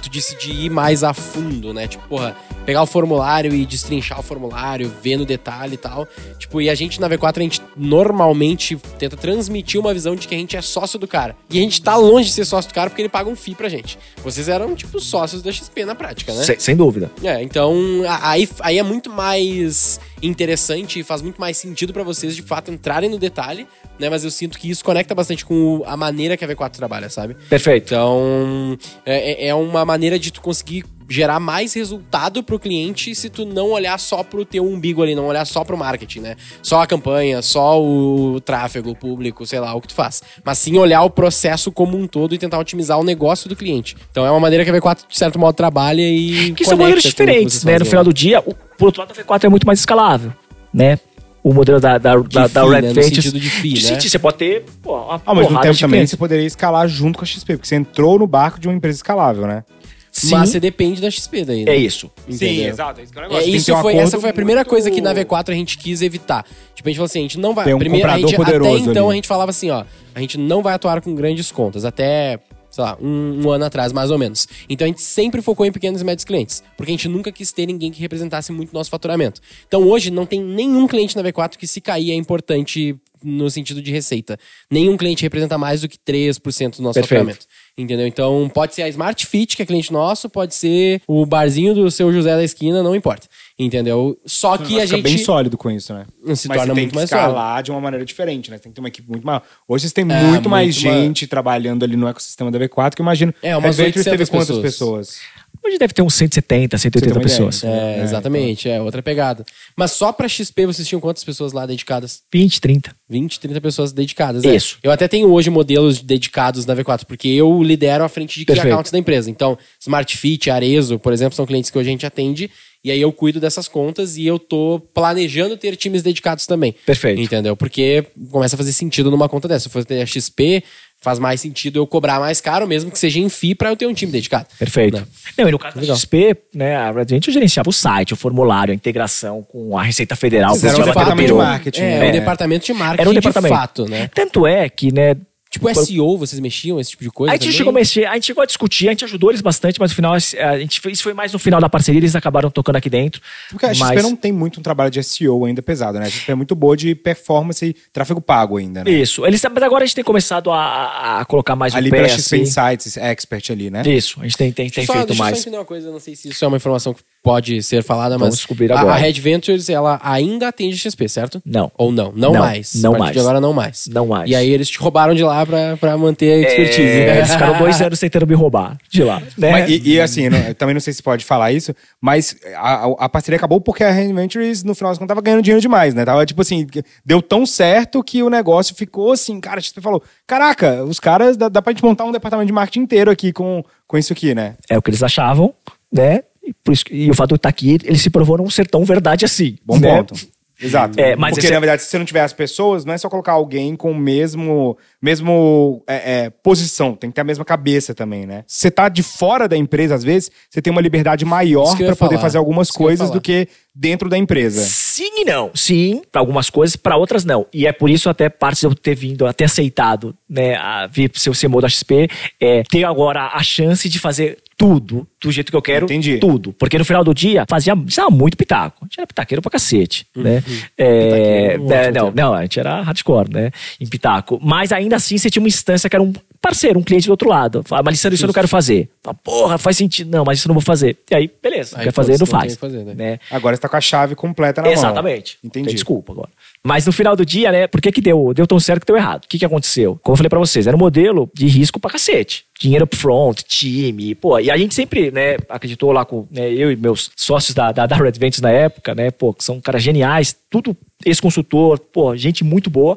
[0.00, 1.88] tu disse de ir mais a fundo, né?
[1.88, 6.06] Tipo, porra, pegar o formulário e destrinchar o formulário, ver no detalhe e tal.
[6.38, 10.34] Tipo, e a gente na V4, a gente normalmente tenta transmitir uma visão de que
[10.36, 11.34] a gente é sócio do cara.
[11.50, 13.56] E a gente tá longe de ser sócio do cara porque ele paga um FII
[13.56, 13.98] pra gente.
[14.22, 16.44] Vocês eram, tipo, sócios da XP na prática, né?
[16.44, 17.10] Sem, sem dúvida.
[17.24, 17.74] É, então
[18.22, 22.70] aí, aí é muito mais interessante e faz muito mais sentido pra vocês de fato
[22.70, 23.66] entrarem no detalhe,
[23.98, 24.08] né?
[24.08, 27.34] Mas eu sinto que isso conecta bastante com a maneira que a V4 trabalha, sabe?
[27.48, 27.86] Perfeito.
[27.92, 33.28] Então é, é- é uma maneira de tu conseguir gerar mais resultado pro cliente se
[33.28, 36.36] tu não olhar só pro teu umbigo ali, não olhar só pro marketing, né?
[36.62, 40.22] Só a campanha, só o tráfego o público, sei lá, o que tu faz.
[40.42, 43.94] Mas sim olhar o processo como um todo e tentar otimizar o negócio do cliente.
[44.10, 46.52] Então é uma maneira que a V4, de certo modo, trabalha e.
[46.54, 47.78] Que são que diferentes, né?
[47.78, 50.32] No final do dia, o, por outro lado, a V4 é muito mais escalável,
[50.72, 50.98] né?
[51.42, 52.92] O modelo da, da, da, da FII, Red né?
[52.92, 54.00] No sentido de FII, de né?
[54.00, 56.10] Você pode ter pô, uma Ao mesmo porrada tempo de também clientes.
[56.10, 58.98] você poderia escalar junto com a XP, porque você entrou no barco de uma empresa
[58.98, 59.64] escalável, né?
[60.12, 61.72] Sim, Mas você depende da XP daí, né?
[61.72, 62.10] é isso.
[62.28, 62.68] Entendeu?
[62.68, 63.00] exato.
[63.00, 65.00] É isso que é É, isso um foi, essa foi a primeira muito- coisa que
[65.00, 66.44] na V4 a gente quis evitar.
[66.74, 67.64] Tipo, a gente falou assim, a gente não vai...
[67.64, 69.12] Tem um primeiro, a comprador gente, poderoso Até então ali.
[69.12, 72.38] a gente falava assim, ó, a gente não vai atuar com grandes contas, até,
[72.72, 74.48] sei lá, um, um ano atrás, mais ou menos.
[74.68, 77.52] Então a gente sempre focou em pequenos e médios clientes, porque a gente nunca quis
[77.52, 79.40] ter ninguém que representasse muito nosso faturamento.
[79.68, 83.80] Então hoje não tem nenhum cliente na V4 que se cair é importante no sentido
[83.80, 84.38] de receita.
[84.70, 87.08] Nenhum cliente representa mais do que 3% do nosso Perfeito.
[87.08, 87.46] faturamento.
[87.76, 88.06] Entendeu?
[88.06, 91.90] Então pode ser a Smart Fit, que é cliente nosso, pode ser o barzinho do
[91.90, 93.26] seu José da esquina, não importa.
[93.58, 94.18] Entendeu?
[94.26, 96.04] Só que a Fica gente bem sólido com isso, né?
[96.34, 97.64] se Mas torna tem muito que mais escalar sólido.
[97.64, 98.58] de uma maneira diferente, né?
[98.58, 99.42] Tem que ter uma equipe muito maior.
[99.66, 102.94] Hoje vocês têm É, muito mais muito mais- gente trabalhando ali no ecossistema da V4,
[102.94, 103.32] que eu imagino.
[103.42, 105.08] É, umas Red Ventures 800 teve quantas pessoas.
[105.16, 105.20] pessoas?
[105.64, 107.62] Hoje deve ter uns 170, 180 Você tem uma ideia, pessoas.
[107.64, 109.44] É, É, exatamente, é outra pegada.
[109.76, 112.22] Mas só pra XP vocês tinham quantas pessoas lá dedicadas?
[112.32, 112.96] 20, 30.
[113.08, 114.42] 20, 30 pessoas dedicadas.
[114.42, 114.54] né?
[114.54, 114.78] Isso.
[114.82, 118.46] Eu até tenho hoje modelos dedicados na V4, porque eu lidero a frente de key
[118.46, 118.72] Perfeito.
[118.72, 119.30] accounts da empresa.
[119.30, 122.50] Então, Smart Fit, Arezo, por exemplo, são clientes que hoje a gente atende.
[122.84, 126.74] E aí eu cuido dessas contas e eu tô planejando ter times dedicados também.
[126.84, 127.20] Perfeito.
[127.20, 127.56] Entendeu?
[127.56, 129.60] Porque começa a fazer sentido numa conta dessa.
[129.62, 130.64] Se eu for ter a XP,
[131.02, 133.86] faz mais sentido eu cobrar mais caro, mesmo que seja em FII, pra eu ter
[133.86, 134.46] um time dedicado.
[134.58, 134.98] Perfeito.
[134.98, 135.06] Né?
[135.36, 135.94] Não, e no caso Legal.
[135.94, 139.82] da XP, né, a Red Ventures gerenciava o site, o formulário, a integração com a
[139.82, 140.56] Receita Federal.
[140.58, 141.82] Que eram você um departamento de marketing.
[141.82, 142.08] É, né?
[142.08, 143.54] o departamento de marketing Era um departamento.
[143.54, 144.10] de fato, né?
[144.14, 145.16] Tanto é que, né,
[145.52, 147.56] Tipo SEO, vocês mexiam, esse tipo de coisa a gente, também?
[147.58, 149.94] chegou a mexer, a gente chegou a discutir, a gente ajudou eles bastante, mas no
[149.96, 152.88] final, a gente fez, isso foi mais no final da parceria, eles acabaram tocando aqui
[152.88, 153.20] dentro.
[153.50, 154.02] Porque a XP mas...
[154.02, 156.06] não tem muito um trabalho de SEO ainda pesado, né?
[156.06, 158.90] A XP é muito boa de performance e tráfego pago ainda, né?
[158.90, 161.96] Isso, eles, mas agora a gente tem começado a, a- colocar mais Ali o pé,
[161.98, 162.40] pela XP assim.
[162.42, 163.82] Insights Expert ali, né?
[163.86, 165.36] Isso, a gente tem, tem, tem só, feito deixa eu mais.
[165.36, 168.16] só entender uma coisa, não sei se isso é uma informação que pode ser falada,
[168.16, 168.94] Vamos mas descobrir a- agora.
[168.94, 171.42] A, Red Ventures, ela ainda atende XP, certo?
[171.44, 171.70] Não.
[171.76, 172.10] Ou não?
[172.16, 172.74] Não, Não, mais.
[172.76, 173.12] não a partir mais.
[173.14, 173.86] de agora, não mais.
[173.86, 174.30] Não mais.
[174.30, 176.80] E aí eles te roubaram de lá lá pra, pra manter a expertise.
[176.80, 179.20] É, eles ficaram dois anos tentando me roubar de lá.
[179.36, 179.50] Né?
[179.50, 182.86] Mas, e, e, assim, não, eu também não sei se pode falar isso, mas a,
[182.86, 185.60] a, a parceria acabou porque a Hand Ventures, no final das contas, tava ganhando dinheiro
[185.60, 186.04] demais, né?
[186.04, 186.66] Tava tipo assim,
[187.04, 191.36] deu tão certo que o negócio ficou assim, cara, a XP falou: caraca, os caras,
[191.36, 194.34] dá, dá pra gente montar um departamento de marketing inteiro aqui com, com isso aqui,
[194.34, 194.54] né?
[194.68, 195.54] É o que eles achavam,
[195.92, 196.22] né?
[196.44, 198.66] E, por isso, e o fato de eu estar aqui, ele se provou não ser
[198.66, 199.56] tão verdade assim.
[199.64, 199.96] Bom né?
[199.96, 200.14] ponto.
[200.62, 200.98] Exato.
[201.00, 203.08] É, mas Porque, esse- na verdade, se você não tiver as pessoas, não é só
[203.08, 207.94] colocar alguém com o mesmo, mesmo é, é, posição, tem que ter a mesma cabeça
[207.94, 208.44] também, né?
[208.46, 211.84] Se você tá de fora da empresa, às vezes, você tem uma liberdade maior que
[211.84, 213.18] pra poder fazer algumas Isso que coisas falar.
[213.18, 214.62] do que dentro da empresa.
[214.62, 215.50] Sim e não.
[215.54, 217.46] Sim, para algumas coisas, para outras não.
[217.52, 221.10] E é por isso até parte de eu ter vindo, até aceitado, né, a vir
[221.14, 222.08] ser o CMO da XP,
[222.40, 225.86] é ter agora a chance de fazer tudo do jeito que eu quero.
[225.86, 226.18] Entendi.
[226.18, 226.52] Tudo.
[226.52, 228.78] Porque no final do dia, fazia, precisava muito pitaco.
[228.80, 230.40] A gente era pitaqueiro pra cacete, né?
[230.78, 233.50] É, é, não, não, a gente era hardcore, né?
[233.80, 234.38] Em pitaco.
[234.40, 237.28] Mas ainda assim, você tinha uma instância que era um parceiro, um cliente do outro
[237.28, 237.62] lado.
[237.64, 238.90] Fala, mas Alessandro, isso eu não quero fazer.
[239.02, 240.10] Fala, porra, faz sentido.
[240.10, 240.98] Não, mas isso eu não vou fazer.
[241.08, 241.78] E aí, beleza.
[241.78, 242.56] Aí, quer fazer, não faz.
[242.56, 242.94] fazer, né?
[242.94, 243.18] né?
[243.30, 244.72] Agora você tá com a chave completa na mão.
[244.72, 245.38] Exatamente.
[245.42, 245.66] Entendi.
[245.66, 246.28] Tem desculpa agora.
[246.64, 247.66] Mas no final do dia, né?
[247.68, 249.24] Por que, que deu, deu tão certo que deu errado?
[249.24, 249.98] O que, que aconteceu?
[250.02, 252.44] Como eu falei pra vocês, era um modelo de risco pra cacete.
[252.60, 254.38] Dinheiro upfront, time, pô.
[254.38, 257.86] E a gente sempre, né, acreditou lá com né, eu e meus sócios da, da,
[257.86, 262.44] da Red Ventures na época, né, pô, que são caras geniais, tudo ex-consultor, pô, gente
[262.44, 262.92] muito boa.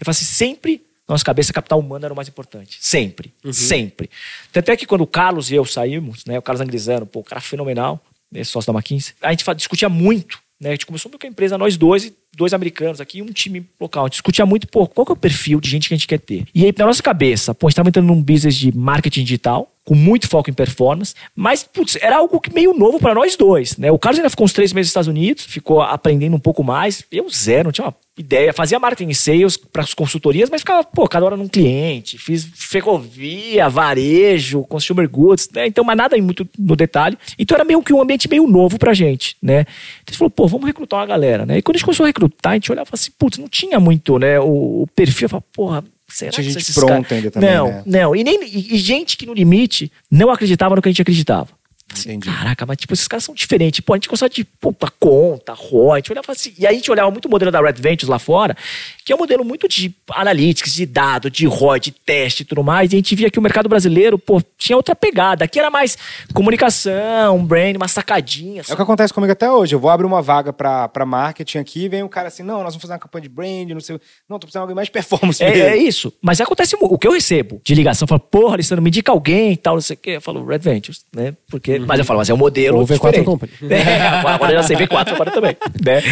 [0.00, 0.82] Eu falei assim, sempre
[1.14, 2.78] nossa cabeça, capital humano era o mais importante.
[2.80, 3.32] Sempre.
[3.52, 4.10] Sempre.
[4.52, 7.24] Tanto é que quando o Carlos e eu saímos, né, o Carlos Angrisano, pô, um
[7.24, 11.26] cara fenomenal, né, sócio da McKinsey, a gente discutia muito, né, a gente começou com
[11.26, 14.04] a empresa, nós dois, dois americanos aqui, e um time local.
[14.04, 16.06] A gente discutia muito, pô, qual que é o perfil de gente que a gente
[16.06, 16.46] quer ter?
[16.54, 19.72] E aí, na nossa cabeça, pô, a gente estava entrando num business de marketing digital,
[19.90, 23.76] com muito foco em performance, mas, putz, era algo que meio novo para nós dois,
[23.76, 23.90] né?
[23.90, 27.04] O Carlos ainda ficou uns três meses nos Estados Unidos, ficou aprendendo um pouco mais,
[27.10, 30.84] eu zero, não tinha uma ideia, fazia marketing e sales para as consultorias, mas ficava,
[30.84, 35.66] pô, cada hora num cliente, fiz ferrovia, varejo, consumer goods, né?
[35.66, 37.18] Então, mas nada muito no detalhe.
[37.36, 39.62] Então era meio que um ambiente meio novo pra gente, né?
[39.62, 41.58] Então a gente falou, pô, vamos recrutar uma galera, né?
[41.58, 44.20] E quando a gente começou a recrutar, a gente olhava assim, putz, não tinha muito,
[44.20, 47.50] né, o, o perfil, eu falava, porra, será Tinha que gente pronta caras- ainda também,
[47.50, 47.82] Não, né?
[47.86, 51.48] não, e, nem, e gente que no limite não acreditava no que a gente acreditava.
[51.98, 52.30] Entendi.
[52.30, 53.80] Caraca, mas tipo, esses caras são diferentes.
[53.80, 56.52] Pô, a gente gostava de pra conta, ROI, a gente olhava assim.
[56.58, 58.56] E aí a gente olhava muito o modelo da Red Ventures lá fora,
[59.04, 62.62] que é um modelo muito de analytics, de dado, de ROI, de teste e tudo
[62.62, 62.92] mais.
[62.92, 65.44] E a gente via que o mercado brasileiro, pô, tinha outra pegada.
[65.44, 65.96] Aqui era mais
[66.32, 68.62] comunicação, brand, uma sacadinha.
[68.68, 69.74] É o que acontece comigo até hoje.
[69.74, 72.74] Eu vou abrir uma vaga pra, pra marketing aqui, vem o cara assim, não, nós
[72.74, 74.00] vamos fazer uma campanha de brand, não sei.
[74.28, 76.12] Não, tô precisando de alguém mais performance É, é isso.
[76.22, 79.52] Mas acontece o que eu recebo de ligação, eu falo, porra, Alessandro, me indica alguém
[79.52, 80.10] e tal, não sei o quê.
[80.12, 81.34] Eu falo, Red Ventures, né?
[81.48, 82.78] Porque, Mas eu falo, mas é um modelo.
[82.78, 83.24] Ou V4 diferente.
[83.24, 83.52] Company.
[83.70, 85.56] É, agora eu já sei V4 agora também.
[85.84, 86.02] Né?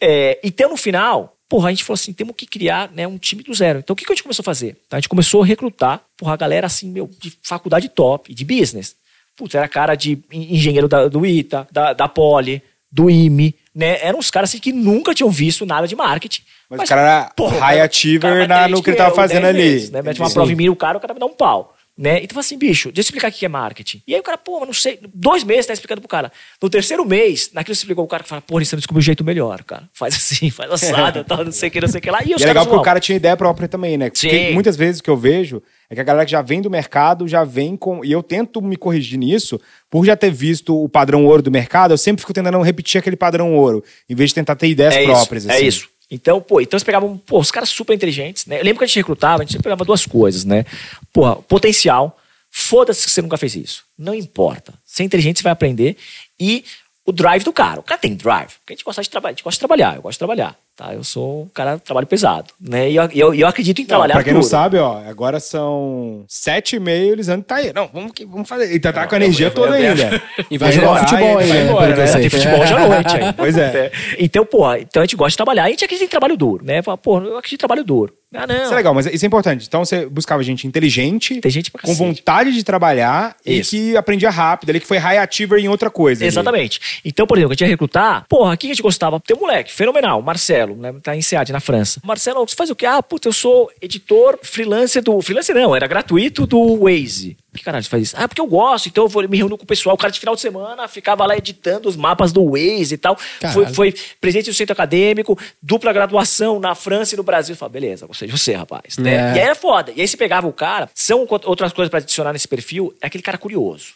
[0.00, 3.42] É, então, no final, porra, a gente falou assim: temos que criar né, um time
[3.42, 3.78] do zero.
[3.80, 4.76] Então, o que, que a gente começou a fazer?
[4.86, 8.44] Então, a gente começou a recrutar, porra, a galera assim, meu, de faculdade top, de
[8.44, 8.94] business.
[9.36, 13.98] Putz, era cara de en- engenheiro da- do ITA, da, da Poli, do IME, né?
[14.02, 16.42] Eram uns caras assim que nunca tinham visto nada de marketing.
[16.70, 17.20] Mas o cara era
[17.60, 19.62] high cara- achiever cara na- no que ele tava fazendo 10 ali.
[19.62, 20.00] vezes, né?
[20.02, 21.75] Mete uma prova em mim, o cara, o cara me dá um pau.
[21.98, 22.22] Né?
[22.22, 24.02] E tu fala assim, bicho, deixa eu explicar o que é marketing.
[24.06, 25.00] E aí o cara, pô, mas não sei.
[25.14, 26.30] Dois meses tá explicando pro cara.
[26.60, 29.24] No terceiro mês, naquilo você explicou o cara que fala, pô, você descobriu o jeito
[29.24, 29.88] melhor, cara.
[29.94, 32.22] Faz assim, faz assado, tal, não sei o que, não sei o que lá.
[32.22, 34.10] E E é legal porque o cara tinha ideia própria também, né?
[34.10, 34.52] Porque Sim.
[34.52, 37.26] muitas vezes o que eu vejo é que a galera que já vem do mercado
[37.26, 38.04] já vem com.
[38.04, 39.58] E eu tento me corrigir nisso,
[39.90, 43.16] por já ter visto o padrão ouro do mercado, eu sempre fico tentando repetir aquele
[43.16, 45.44] padrão ouro, em vez de tentar ter ideias é próprias.
[45.44, 45.64] Isso, assim.
[45.64, 45.95] É isso.
[46.10, 48.60] Então, pô, então eles pegavam, pô, os caras super inteligentes, né?
[48.60, 50.64] Eu lembro que a gente recrutava, a gente sempre pegava duas coisas, né?
[51.12, 52.18] Porra, potencial.
[52.50, 53.84] Foda-se que você nunca fez isso.
[53.98, 54.72] Não importa.
[54.84, 55.96] Ser inteligente, você vai aprender.
[56.38, 56.64] E
[57.04, 57.80] o drive do cara.
[57.80, 58.52] O cara tem drive.
[58.60, 59.30] Porque a gente gosta de trabalhar.
[59.30, 59.96] A gente gosta de trabalhar.
[59.96, 60.58] Eu gosto de trabalhar.
[60.76, 60.92] Tá?
[60.92, 62.48] Eu sou um cara de trabalho pesado.
[62.60, 62.90] Né?
[62.90, 64.50] E eu, eu, eu acredito em Não, trabalhar pra quem não duro.
[64.50, 67.72] sabe, ó, agora são sete e meio, eles andam tá aí.
[67.72, 68.74] Não, vamos, vamos fazer.
[68.74, 70.22] E tá, tá com a energia eu- toda eu- ainda.
[70.50, 72.12] E vai jogar futebol aí, ainda, vai embora, né?
[72.12, 73.32] Tem futebol hoje à noite aí.
[73.32, 73.90] Pois é.
[74.18, 75.64] Então, porra, então a gente gosta de trabalhar.
[75.64, 76.82] A gente acredita em trabalho duro, né?
[76.82, 78.12] Fala, porra, eu acredito em trabalho duro.
[78.36, 78.62] Ah, não.
[78.64, 79.66] Isso é legal, mas isso é importante.
[79.66, 83.74] Então você buscava gente inteligente, Tem gente pra com vontade de trabalhar Isso.
[83.74, 86.22] e que aprendia rápido, ali que foi high achiever em outra coisa.
[86.22, 86.28] ali.
[86.28, 86.80] Exatamente.
[87.04, 89.18] Então, por exemplo, a gente ia recrutar, porra, quem a gente gostava?
[89.20, 90.94] Tem um moleque, fenomenal, Marcelo, né?
[91.02, 92.00] Tá em SEAD, na França.
[92.04, 92.86] Marcelo, você faz o quê?
[92.86, 95.20] Ah, puta, eu sou editor freelancer do.
[95.22, 97.36] Freelancer não, era gratuito do Waze.
[97.56, 98.16] Que caralho você faz isso?
[98.18, 99.94] Ah, porque eu gosto, então eu vou me reunir com o pessoal.
[99.94, 103.16] O cara de final de semana ficava lá editando os mapas do Waze e tal.
[103.16, 103.74] Foi, Caralho.
[103.74, 107.54] foi presidente do centro acadêmico, dupla graduação na França e no Brasil.
[107.54, 108.98] Eu falei, beleza, gostei de você, rapaz.
[108.98, 109.14] Né?
[109.14, 109.36] É.
[109.36, 109.92] E aí era foda.
[109.94, 113.22] E aí você pegava o cara, são outras coisas pra adicionar nesse perfil, é aquele
[113.22, 113.94] cara curioso.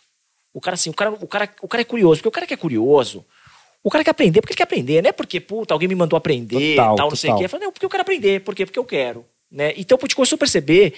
[0.53, 2.55] O cara assim, o cara, o cara, o cara é curioso, porque o cara que
[2.55, 3.25] é curioso,
[3.83, 6.17] o cara quer aprender porque ele quer aprender, não é porque, puta, alguém me mandou
[6.17, 7.39] aprender, Total, tal, não sei o total.
[7.39, 7.45] quê.
[7.45, 8.67] Eu falei, não, porque eu quero aprender, por quê?
[8.67, 9.25] Porque eu quero.
[9.51, 9.73] Né?
[9.77, 10.95] Então, começou a perceber,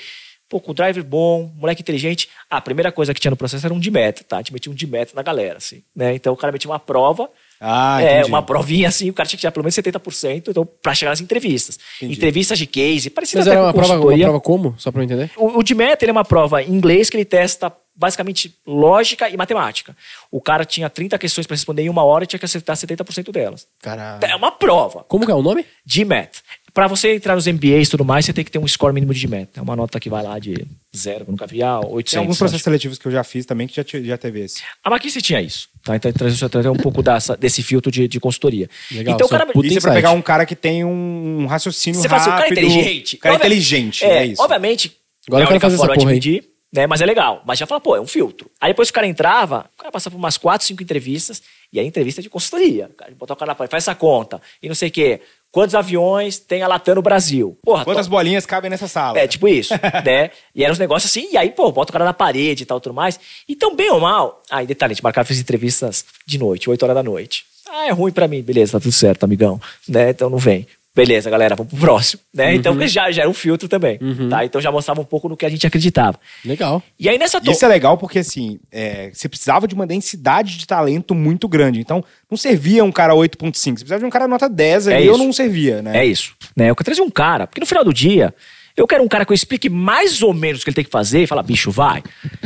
[0.52, 2.28] Pô, com driver bom, moleque inteligente.
[2.50, 4.36] A primeira coisa que tinha no processo era um de meta, tá?
[4.36, 6.14] A gente metia um de meta na galera, assim, né?
[6.14, 8.28] Então o cara metia uma prova, Ah, é, entendi.
[8.28, 11.22] uma provinha assim, o cara tinha que tirar pelo menos 70%, então, pra chegar nas
[11.22, 11.78] entrevistas.
[11.96, 12.12] Entendi.
[12.18, 14.74] Entrevistas de case, parecia Mas até era com uma prova, uma prova como?
[14.76, 15.30] Só pra eu entender?
[15.38, 19.30] O, o de meta ele é uma prova em inglês que ele testa basicamente lógica
[19.30, 19.96] e matemática.
[20.30, 23.30] O cara tinha 30 questões para responder em uma hora e tinha que acertar 70%
[23.30, 23.66] delas.
[23.80, 24.18] Cara.
[24.20, 25.04] É uma prova.
[25.08, 25.64] Como que é o nome?
[25.86, 26.42] GMAT.
[26.74, 29.12] Para você entrar nos MBAs e tudo mais, você tem que ter um score mínimo
[29.12, 29.50] de GMAT.
[29.56, 32.10] É uma nota que vai lá de zero, nunca vi, a 800.
[32.10, 32.38] Tem alguns acho.
[32.38, 34.62] processos seletivos que eu já fiz também que já, já teve esse.
[34.82, 35.68] A McKinsey tinha isso.
[35.84, 35.96] Tá?
[35.96, 38.70] Então traz traz um pouco dessa, desse filtro de, de consultoria.
[38.90, 39.46] Legal, então o cara.
[39.64, 42.46] Isso é pra pegar um cara que tem um raciocínio Você fala assim, o cara
[42.46, 42.66] é rápido.
[42.66, 43.16] inteligente.
[43.16, 44.42] O cara é inteligente, é, isso.
[44.42, 44.96] Obviamente.
[45.28, 46.14] Agora é eu a quero única fazer essa forma de porra aí.
[46.14, 46.86] medir, né?
[46.86, 47.42] Mas é legal.
[47.44, 48.50] Mas já fala, pô, é um filtro.
[48.58, 51.86] Aí depois o cara entrava, o cara passava por umas quatro, cinco entrevistas, e aí
[51.86, 52.86] entrevista de consultoria.
[52.86, 55.20] O cara botar o cara na parede, faz essa conta, e não sei o quê.
[55.52, 57.58] Quantos aviões tem a Latam no Brasil?
[57.62, 59.18] Porra, Quantas to- bolinhas cabem nessa sala?
[59.18, 60.30] é, tipo isso, né?
[60.54, 62.80] E eram uns negócios assim, e aí, pô, bota o cara na parede e tal,
[62.80, 63.20] tudo mais.
[63.46, 66.82] Então, bem ou mal, ah, e detalhe, a gente marcava, fez entrevistas de noite, 8
[66.82, 67.44] horas da noite.
[67.68, 70.08] Ah, é ruim pra mim, beleza, tá tudo certo, amigão, né?
[70.10, 70.66] Então não vem.
[70.94, 72.54] Beleza, galera, vamos pro próximo, né?
[72.54, 74.44] Então já, já era um filtro também, tá?
[74.44, 76.20] Então já mostrava um pouco no que a gente acreditava.
[76.44, 76.82] Legal.
[77.00, 77.50] E aí nessa E to...
[77.50, 81.80] Isso é legal porque, assim, é, você precisava de uma densidade de talento muito grande.
[81.80, 83.54] Então, não servia um cara 8.5.
[83.56, 85.98] Você precisava de um cara nota 10 É ali, eu não servia, né?
[86.02, 86.34] É isso.
[86.54, 86.68] Né?
[86.68, 88.34] Eu quero trazer um cara, porque no final do dia,
[88.76, 90.90] eu quero um cara que eu explique mais ou menos o que ele tem que
[90.90, 92.02] fazer e fala, bicho, vai.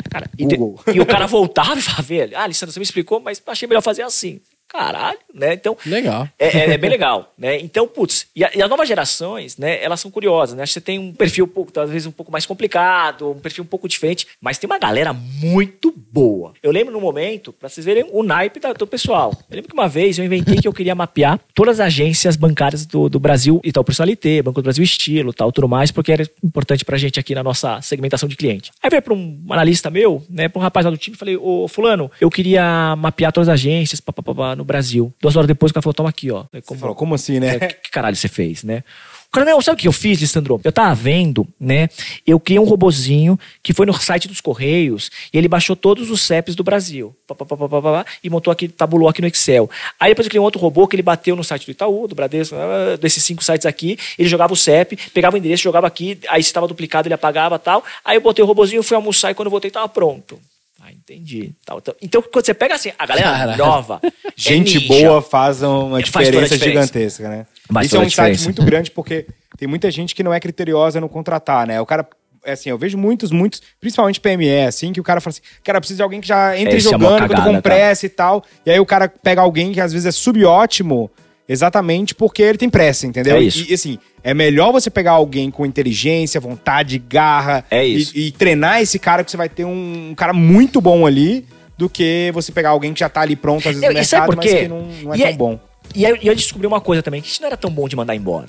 [0.09, 0.59] Cara, e, te-
[0.95, 3.81] e o cara voltava e falava, velho, ah, Alessandro, você me explicou, mas achei melhor
[3.83, 4.41] fazer assim.
[4.77, 5.55] Caralho, né?
[5.55, 6.29] Então, Legal.
[6.39, 7.59] é, é- é bem legal, né?
[7.61, 10.63] Então, putz, e, a- e as novas gerações, né, elas são curiosas, né?
[10.63, 13.67] Acho que você tem um perfil, pouco, talvez um pouco mais complicado, um perfil um
[13.67, 16.53] pouco diferente, mas tem uma galera muito boa.
[16.63, 19.33] Eu lembro num momento, pra vocês verem o naipe da- do pessoal.
[19.51, 22.85] Eu lembro que uma vez eu inventei que eu queria mapear todas as agências bancárias
[22.85, 26.29] do, do Brasil, e tal, Personalité, Banco do Brasil Estilo, tal, tudo mais, porque era
[26.45, 28.71] importante pra gente aqui na nossa segmentação de cliente.
[28.83, 31.67] Aí veio pra um analista meu, né, pra um rapaz lá do time, falei, ô
[31.69, 35.13] fulano, eu queria mapear todas as agências pá, pá, pá, pá, no Brasil.
[35.21, 36.45] Duas horas depois o cara falou, toma aqui, ó.
[36.53, 37.59] Você falou, como assim, né?
[37.59, 38.83] que, que caralho você fez, né?
[39.29, 40.61] O cara, não, sabe o que eu fiz, Lissandro?
[40.63, 41.89] Eu tava vendo, né?
[42.27, 46.23] Eu criei um robozinho que foi no site dos Correios e ele baixou todos os
[46.23, 47.15] CEPs do Brasil.
[47.27, 49.69] Pá, pá, pá, pá, pá, e montou aqui, tabulou aqui no Excel.
[49.99, 52.15] Aí depois eu criei um outro robô que ele bateu no site do Itaú, do
[52.15, 52.57] Bradesco,
[53.01, 53.99] desses cinco sites aqui.
[54.19, 56.19] Ele jogava o CEP, pegava o endereço, jogava aqui.
[56.29, 57.85] Aí se estava duplicado, ele apagava tal.
[58.05, 60.39] Aí eu botei o robozinho, fui almoçar e quando eu voltei tava pronto.
[60.87, 61.53] Ah, entendi.
[61.65, 61.97] Tal, tal.
[62.01, 63.59] Então, quando você pega assim, a galera Caralho.
[63.59, 64.01] nova.
[64.05, 64.87] é Gente ninja.
[64.87, 66.87] boa faz uma Faz toda a diferença, diferença.
[66.87, 67.47] gigantesca, né?
[67.73, 69.27] Faz Isso é um insight muito grande porque
[69.59, 71.81] tem muita gente que não é criteriosa no contratar, né?
[71.81, 72.09] O cara,
[72.45, 75.81] é assim, eu vejo muitos, muitos, principalmente PME, assim, que o cara fala assim, cara,
[75.81, 78.45] precisa de alguém que já entre é uma jogando, quando cagada, com pressa e tal.
[78.65, 81.11] E aí o cara pega alguém que às vezes é subótimo,
[81.49, 83.37] exatamente porque ele tem pressa, entendeu?
[83.37, 83.65] É isso.
[83.69, 88.13] E, assim, é melhor você pegar alguém com inteligência, vontade, garra É e- isso.
[88.17, 91.45] E, treinar esse cara que você vai ter um, um cara muito bom ali.
[91.79, 94.01] Do que você pegar alguém que já tá ali pronto, às vezes, Eu- no e
[94.01, 95.61] mercado, por mas que não, não é E tão é- bom.
[95.95, 97.87] E aí e eu descobri uma coisa também, que a gente não era tão bom
[97.87, 98.49] de mandar embora.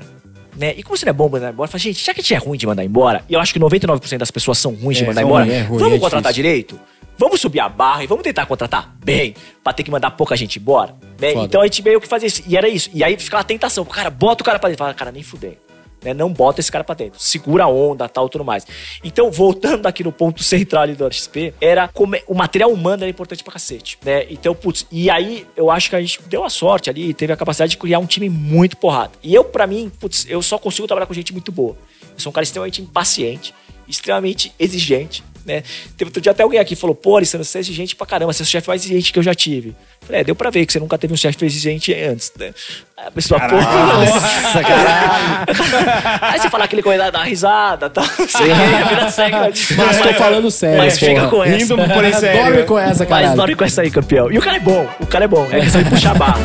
[0.57, 0.73] Né?
[0.77, 2.23] E como você não é bom de mandar embora, eu falei, gente, já que a
[2.23, 4.97] gente é ruim de mandar embora, e eu acho que 99% das pessoas são ruins
[4.97, 6.43] de É, mandar são embora, ruim, é ruim, vamos é contratar difícil.
[6.43, 6.79] direito?
[7.17, 10.59] Vamos subir a barra e vamos tentar contratar bem, pra ter que mandar pouca gente
[10.59, 10.95] embora.
[11.19, 11.33] Né?
[11.45, 12.43] Então a gente meio que fazia isso.
[12.47, 12.89] E era isso.
[12.93, 13.83] E aí ficava a tentação.
[13.85, 14.83] Cara, bota o cara pra dentro.
[14.83, 15.57] Fala, cara, nem fudei.
[16.03, 16.13] Né?
[16.13, 17.19] Não bota esse cara pra dentro.
[17.19, 18.67] Segura a onda, tal, tudo mais.
[19.03, 23.01] Então, voltando aqui no ponto central ali do XP, era como é- o material humano
[23.03, 24.27] era importante pra cacete, né?
[24.29, 27.35] Então, putz, e aí eu acho que a gente deu a sorte ali, teve a
[27.35, 29.13] capacidade de criar um time muito porrada.
[29.23, 31.75] E eu, pra mim, putz, eu só consigo trabalhar com gente muito boa.
[32.13, 33.53] Eu sou um cara extremamente impaciente,
[33.87, 35.63] extremamente exigente, né?
[35.97, 38.33] Teve outro dia até alguém aqui que falou, pô, Alessandro, você é exigente pra caramba,
[38.33, 39.73] você é o chefe mais exigente que eu já tive.
[40.01, 42.53] Falei, é, deu pra ver que você nunca teve um chefe exigente antes, né?
[42.97, 45.45] Aí a pessoa, pô, Nossa, caralho.
[46.21, 48.03] Aí você fala aquele coisa da- da risada, tá?
[48.03, 49.35] Sim, a vida segue.
[49.75, 51.29] Mas tô falando sério, Mas fica porra.
[51.29, 51.57] com essa.
[51.57, 52.43] Rindo, porém sério.
[52.43, 53.35] Dorme com essa, Mas caralho.
[53.37, 54.31] dorme com essa aí, campeão.
[54.31, 55.47] E o cara é bom, o cara é bom.
[55.51, 56.39] É questão de puxar a barra.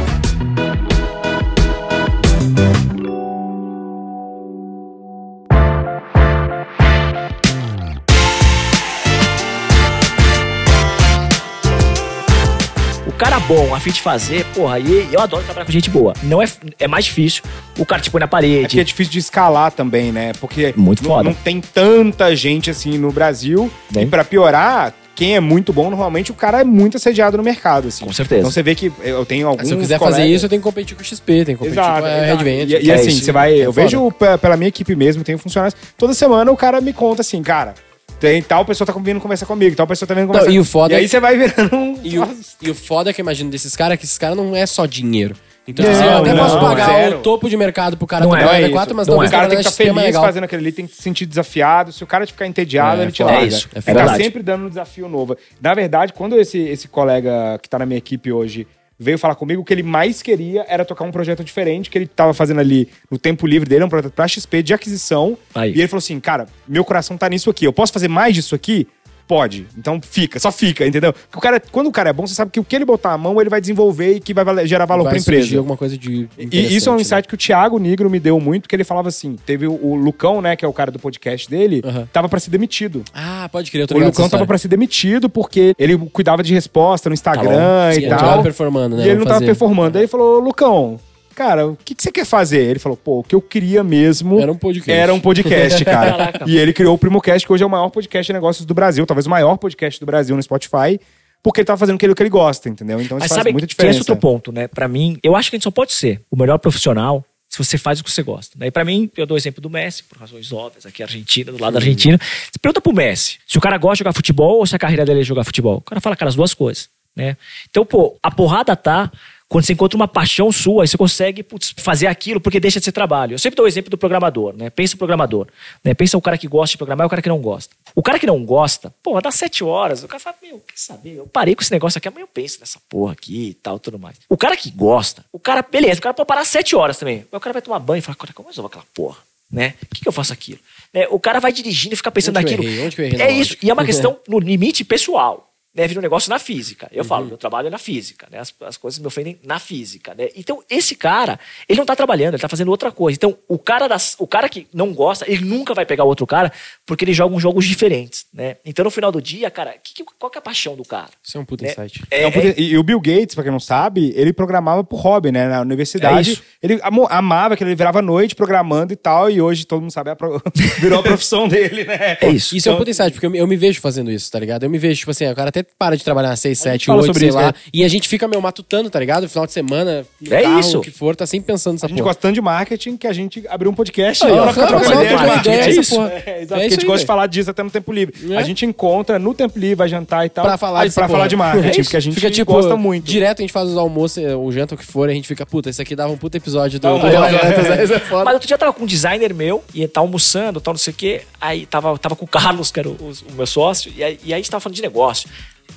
[13.48, 16.12] Bom, a fim de fazer, porra, e eu adoro trabalhar com gente boa.
[16.22, 16.46] Não é,
[16.78, 17.42] é mais difícil.
[17.78, 18.84] O cara te põe na É que é parede.
[18.84, 20.32] difícil de escalar também, né?
[20.40, 21.22] Porque Muito não, foda.
[21.24, 23.70] não tem tanta gente assim no Brasil.
[23.90, 24.04] Nem.
[24.04, 27.88] E pra piorar, quem é muito bom, normalmente o cara é muito assediado no mercado,
[27.88, 28.04] assim.
[28.04, 28.40] Com certeza.
[28.40, 30.18] Então você vê que eu tenho alguns Se eu quiser colegas...
[30.20, 32.10] fazer isso, eu tenho que competir com o XP, tem que competir Exato, com a.
[32.24, 32.70] Red Vent.
[32.70, 33.24] E, e assim, isso.
[33.24, 33.52] você vai.
[33.60, 33.84] É eu foda.
[33.86, 35.78] vejo pe- pela minha equipe mesmo, tenho funcionários.
[35.98, 37.74] Toda semana o cara me conta assim, cara.
[38.22, 40.64] Tem tal pessoa tá vindo conversar comigo, tal pessoa tá vindo Não, conversar e o
[40.64, 41.98] foda E é aí que- você vai virando um...
[42.02, 44.54] E o, e o foda que eu imagino desses caras é que esses caras não
[44.54, 45.34] é só dinheiro.
[45.66, 47.18] Então, Não, assim, eu até não, posso pagar zero.
[47.18, 48.68] o topo de mercado pro cara Não trabalhar é.
[48.68, 50.22] V4, mas Não talvez O cara tem que trabalhar estar é feliz legal.
[50.24, 51.92] fazendo aquele ali, tem que se sentir desafiado.
[51.92, 53.42] Se o cara te ficar entediado, É, ele te larga.
[53.42, 55.36] É isso, é Ele tá sempre dando um desafio novo.
[55.60, 58.66] Na verdade, quando esse, esse colega que tá na minha equipe hoje
[59.02, 62.06] veio falar comigo, o que ele mais queria era tocar um projeto diferente, que ele
[62.06, 65.36] tava fazendo ali no tempo livre dele, um projeto pra XP de aquisição.
[65.54, 65.72] Aí.
[65.72, 67.64] E ele falou assim, cara, meu coração tá nisso aqui.
[67.64, 68.86] Eu posso fazer mais disso aqui?
[69.26, 69.66] Pode.
[69.78, 71.12] Então fica, só fica, entendeu?
[71.12, 73.12] Porque o cara, quando o cara é bom, você sabe que o que ele botar
[73.12, 75.56] a mão, ele vai desenvolver e que vai gerar valor Vai pra empresa.
[75.58, 77.00] alguma coisa de E isso é um né?
[77.02, 79.94] insight que o Thiago Nigro me deu muito, que ele falava assim: teve o, o
[79.94, 82.08] Lucão, né, que é o cara do podcast dele, Aham.
[82.12, 83.02] tava pra ser demitido.
[83.14, 86.52] Ah, pode crer, eu tô O Lucão tava pra ser demitido porque ele cuidava de
[86.52, 88.18] resposta no Instagram Tá e Sim, ele tal.
[88.18, 89.04] tava performando, né?
[89.04, 89.46] E ele não tava fazer.
[89.46, 89.96] performando.
[89.98, 90.98] Aí ele falou: Lucão,
[91.32, 92.62] cara, o que, que você quer fazer?
[92.62, 94.90] Ele falou: pô, o que eu queria mesmo Era um podcast.
[94.90, 96.10] era um podcast, cara.
[96.10, 96.44] Caraca.
[96.46, 99.06] e ele criou o Primocast, que hoje é o maior podcast de negócios do Brasil,
[99.06, 101.00] talvez o maior podcast do Brasil no Spotify,
[101.42, 103.00] porque ele tava fazendo aquilo que ele gosta, entendeu?
[103.00, 104.00] Então isso Mas faz sabe muita que diferença.
[104.00, 104.68] esse é outro ponto, né?
[104.68, 107.76] Pra mim, eu acho que a gente só pode ser o melhor profissional se você
[107.76, 108.58] faz o que você gosta.
[108.58, 108.68] Né?
[108.68, 111.60] E pra mim, eu dou o exemplo do Messi, por razões óbvias, aqui Argentina, do
[111.60, 112.18] lado da Argentina.
[112.18, 115.04] Você pergunta pro Messi se o cara gosta de jogar futebol ou se a carreira
[115.04, 115.76] dele é jogar futebol.
[115.76, 116.88] O cara fala, cara, as duas coisas.
[117.14, 117.36] Né?
[117.68, 119.12] Então, pô, a porrada tá
[119.52, 122.86] quando você encontra uma paixão sua, aí você consegue putz, fazer aquilo porque deixa de
[122.86, 123.34] ser trabalho.
[123.34, 124.70] Eu sempre dou o exemplo do programador, né?
[124.70, 125.46] Pensa o programador.
[125.84, 125.92] Né?
[125.92, 127.76] Pensa o cara que gosta de programar e o cara que não gosta.
[127.94, 130.02] O cara que não gosta, pô, dá sete horas.
[130.02, 131.16] O cara fala, meu, quer saber?
[131.16, 133.98] Eu parei com esse negócio aqui, amanhã eu penso nessa porra aqui e tal, tudo
[133.98, 134.16] mais.
[134.26, 137.26] O cara que gosta, o cara, beleza, o cara pode parar sete horas também.
[137.30, 139.18] Mas o cara vai tomar banho e fala, cara, como eu resolvo aquela porra?
[139.50, 139.74] Né?
[139.86, 140.60] Por que, que eu faço aquilo?
[140.94, 141.06] Né?
[141.10, 142.72] O cara vai dirigindo e fica pensando Onde eu naquilo.
[142.72, 142.86] errei?
[142.86, 143.50] Onde que eu errei na é isso.
[143.50, 143.66] lógica?
[143.66, 145.51] E é uma questão no limite pessoal.
[145.74, 146.86] Né, vira um negócio na física.
[146.92, 147.08] Eu Uhum.
[147.08, 148.38] falo, meu trabalho é na física, né?
[148.38, 150.28] As, as coisas me ofendem na física, né?
[150.36, 153.16] Então, esse cara, ele não tá trabalhando, ele tá fazendo outra coisa.
[153.16, 156.52] Então, o cara, das, o cara que não gosta, ele nunca vai pegar outro cara,
[156.84, 158.56] porque eles jogam jogos diferentes, né?
[158.66, 161.08] Então, no final do dia, cara, que, que- qual que é a paixão do cara?
[161.24, 161.70] Isso é um puta Né?
[161.72, 162.02] insight.
[162.10, 165.00] É, Não, porque- e, e o Bill Gates, pra quem não sabe, ele programava por
[165.00, 165.48] hobby, né?
[165.48, 166.42] Na universidade.
[166.62, 169.90] É ele amava que ele virava à noite programando e tal, e hoje todo mundo
[169.90, 170.40] sabe, a pro-
[170.80, 172.18] virou a profissão dele, né?
[172.20, 172.54] é isso.
[172.54, 174.64] Isso é um puta insight, porque eu, me- eu me vejo fazendo isso, tá ligado?
[174.64, 176.98] Eu me vejo, tipo assim, o cara até para de trabalhar às 6, 7, fala
[176.98, 177.46] 8, sobre sei isso, lá.
[177.46, 177.52] né?
[177.72, 179.22] E a gente fica, meu, matutando, tá ligado?
[179.24, 180.78] No final de semana, no É carro, isso.
[180.78, 182.08] o que for, tá sempre pensando nessa A gente porra.
[182.10, 184.24] gosta tanto de marketing que a gente abriu um podcast.
[184.24, 185.38] Né, ó, pra claro, ideia marketing.
[185.50, 185.94] ideia, É isso.
[185.94, 186.08] porra.
[186.08, 187.92] É, É exato, porque isso a gente aí, gosta de falar disso até no tempo
[187.92, 188.32] livre.
[188.32, 188.36] É.
[188.36, 190.44] A gente encontra no tempo livre, vai jantar e tal.
[190.44, 191.08] Pra falar pra porra.
[191.08, 191.82] falar de marketing, É isso.
[191.84, 193.04] porque a gente fica, tipo, gosta muito.
[193.04, 195.26] Direto a gente faz os almoços, eh, o janta, o que for, e a gente
[195.28, 198.24] fica, puta, isso aqui dava um puta episódio do, um é.
[198.24, 200.92] Mas outro dia tava com um designer meu, e ele tá almoçando, tal, não sei
[200.92, 201.22] o quê.
[201.40, 204.26] Aí tava, tava com o Carlos, que era o, o meu sócio, e aí, e
[204.28, 205.28] aí a gente tava falando de negócio.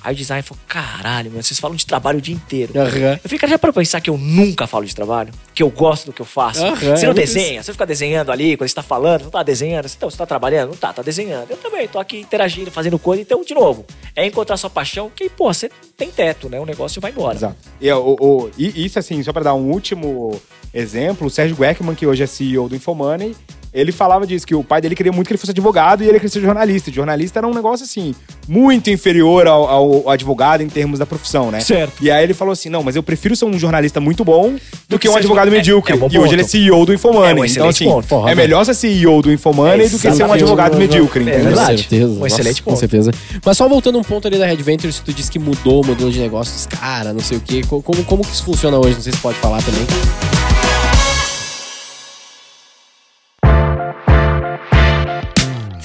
[0.02, 2.72] Aí o designer falou: caralho, mano, vocês falam de trabalho o dia inteiro.
[2.78, 3.12] Aham.
[3.14, 5.32] Eu falei, cara, já para pensar que eu nunca falo de trabalho?
[5.54, 6.64] Que eu gosto do que eu faço?
[6.64, 7.62] Aham, você é não muito desenha?
[7.62, 9.86] Você fica desenhando ali, quando você tá falando, não tá desenhando?
[9.94, 10.70] Então, você tá trabalhando?
[10.70, 11.50] Não tá, tá desenhando.
[11.50, 13.22] Eu também tô aqui interagindo, fazendo coisa.
[13.22, 16.60] Então, de novo, é encontrar sua paixão, que, pô, você tem teto, né?
[16.60, 17.36] O negócio vai embora.
[17.36, 17.56] Exato.
[17.80, 20.40] E, o, o- e isso, assim, só pra dar um último
[20.72, 23.34] exemplo, o Sérgio Gueckman, que hoje é CEO do Infomoney,
[23.78, 26.14] ele falava disso, que o pai dele queria muito que ele fosse advogado e ele
[26.14, 26.90] queria ser jornalista.
[26.90, 28.14] E jornalista era um negócio, assim,
[28.48, 31.60] muito inferior ao, ao advogado em termos da profissão, né?
[31.60, 31.92] Certo.
[32.02, 34.54] E aí ele falou assim, não, mas eu prefiro ser um jornalista muito bom
[34.88, 35.92] do, que que um advogado é- medíocre.
[35.92, 37.30] é um bom e hoje ele é CEO do Infomoney.
[37.30, 38.08] É um então, excelente assim, ponto.
[38.08, 41.56] Porra, é melhor ser CEO do Infomoney do que ser um advogado medíocre, É entendeu?
[41.58, 42.20] Com certeza.
[42.20, 42.80] Um excelente Com ponto.
[42.80, 43.10] certeza.
[43.44, 46.10] Mas só voltando um ponto ali da Red Ventures, tu disse que mudou o modelo
[46.10, 47.62] de negócios, cara, não sei o quê.
[47.68, 48.94] Co- Como, como que isso funciona hoje?
[48.94, 50.45] Não sei se pode falar também.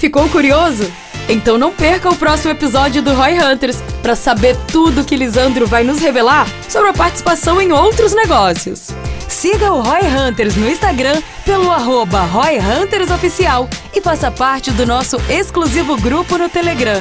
[0.02, 0.92] Ficou curioso?
[1.28, 5.84] Então não perca o próximo episódio do Roy Hunters para saber tudo que Lisandro vai
[5.84, 8.88] nos revelar sobre a participação em outros negócios.
[9.28, 14.84] Siga o Roy Hunters no Instagram pelo arroba Roy Hunters Oficial e faça parte do
[14.84, 17.00] nosso exclusivo grupo no Telegram.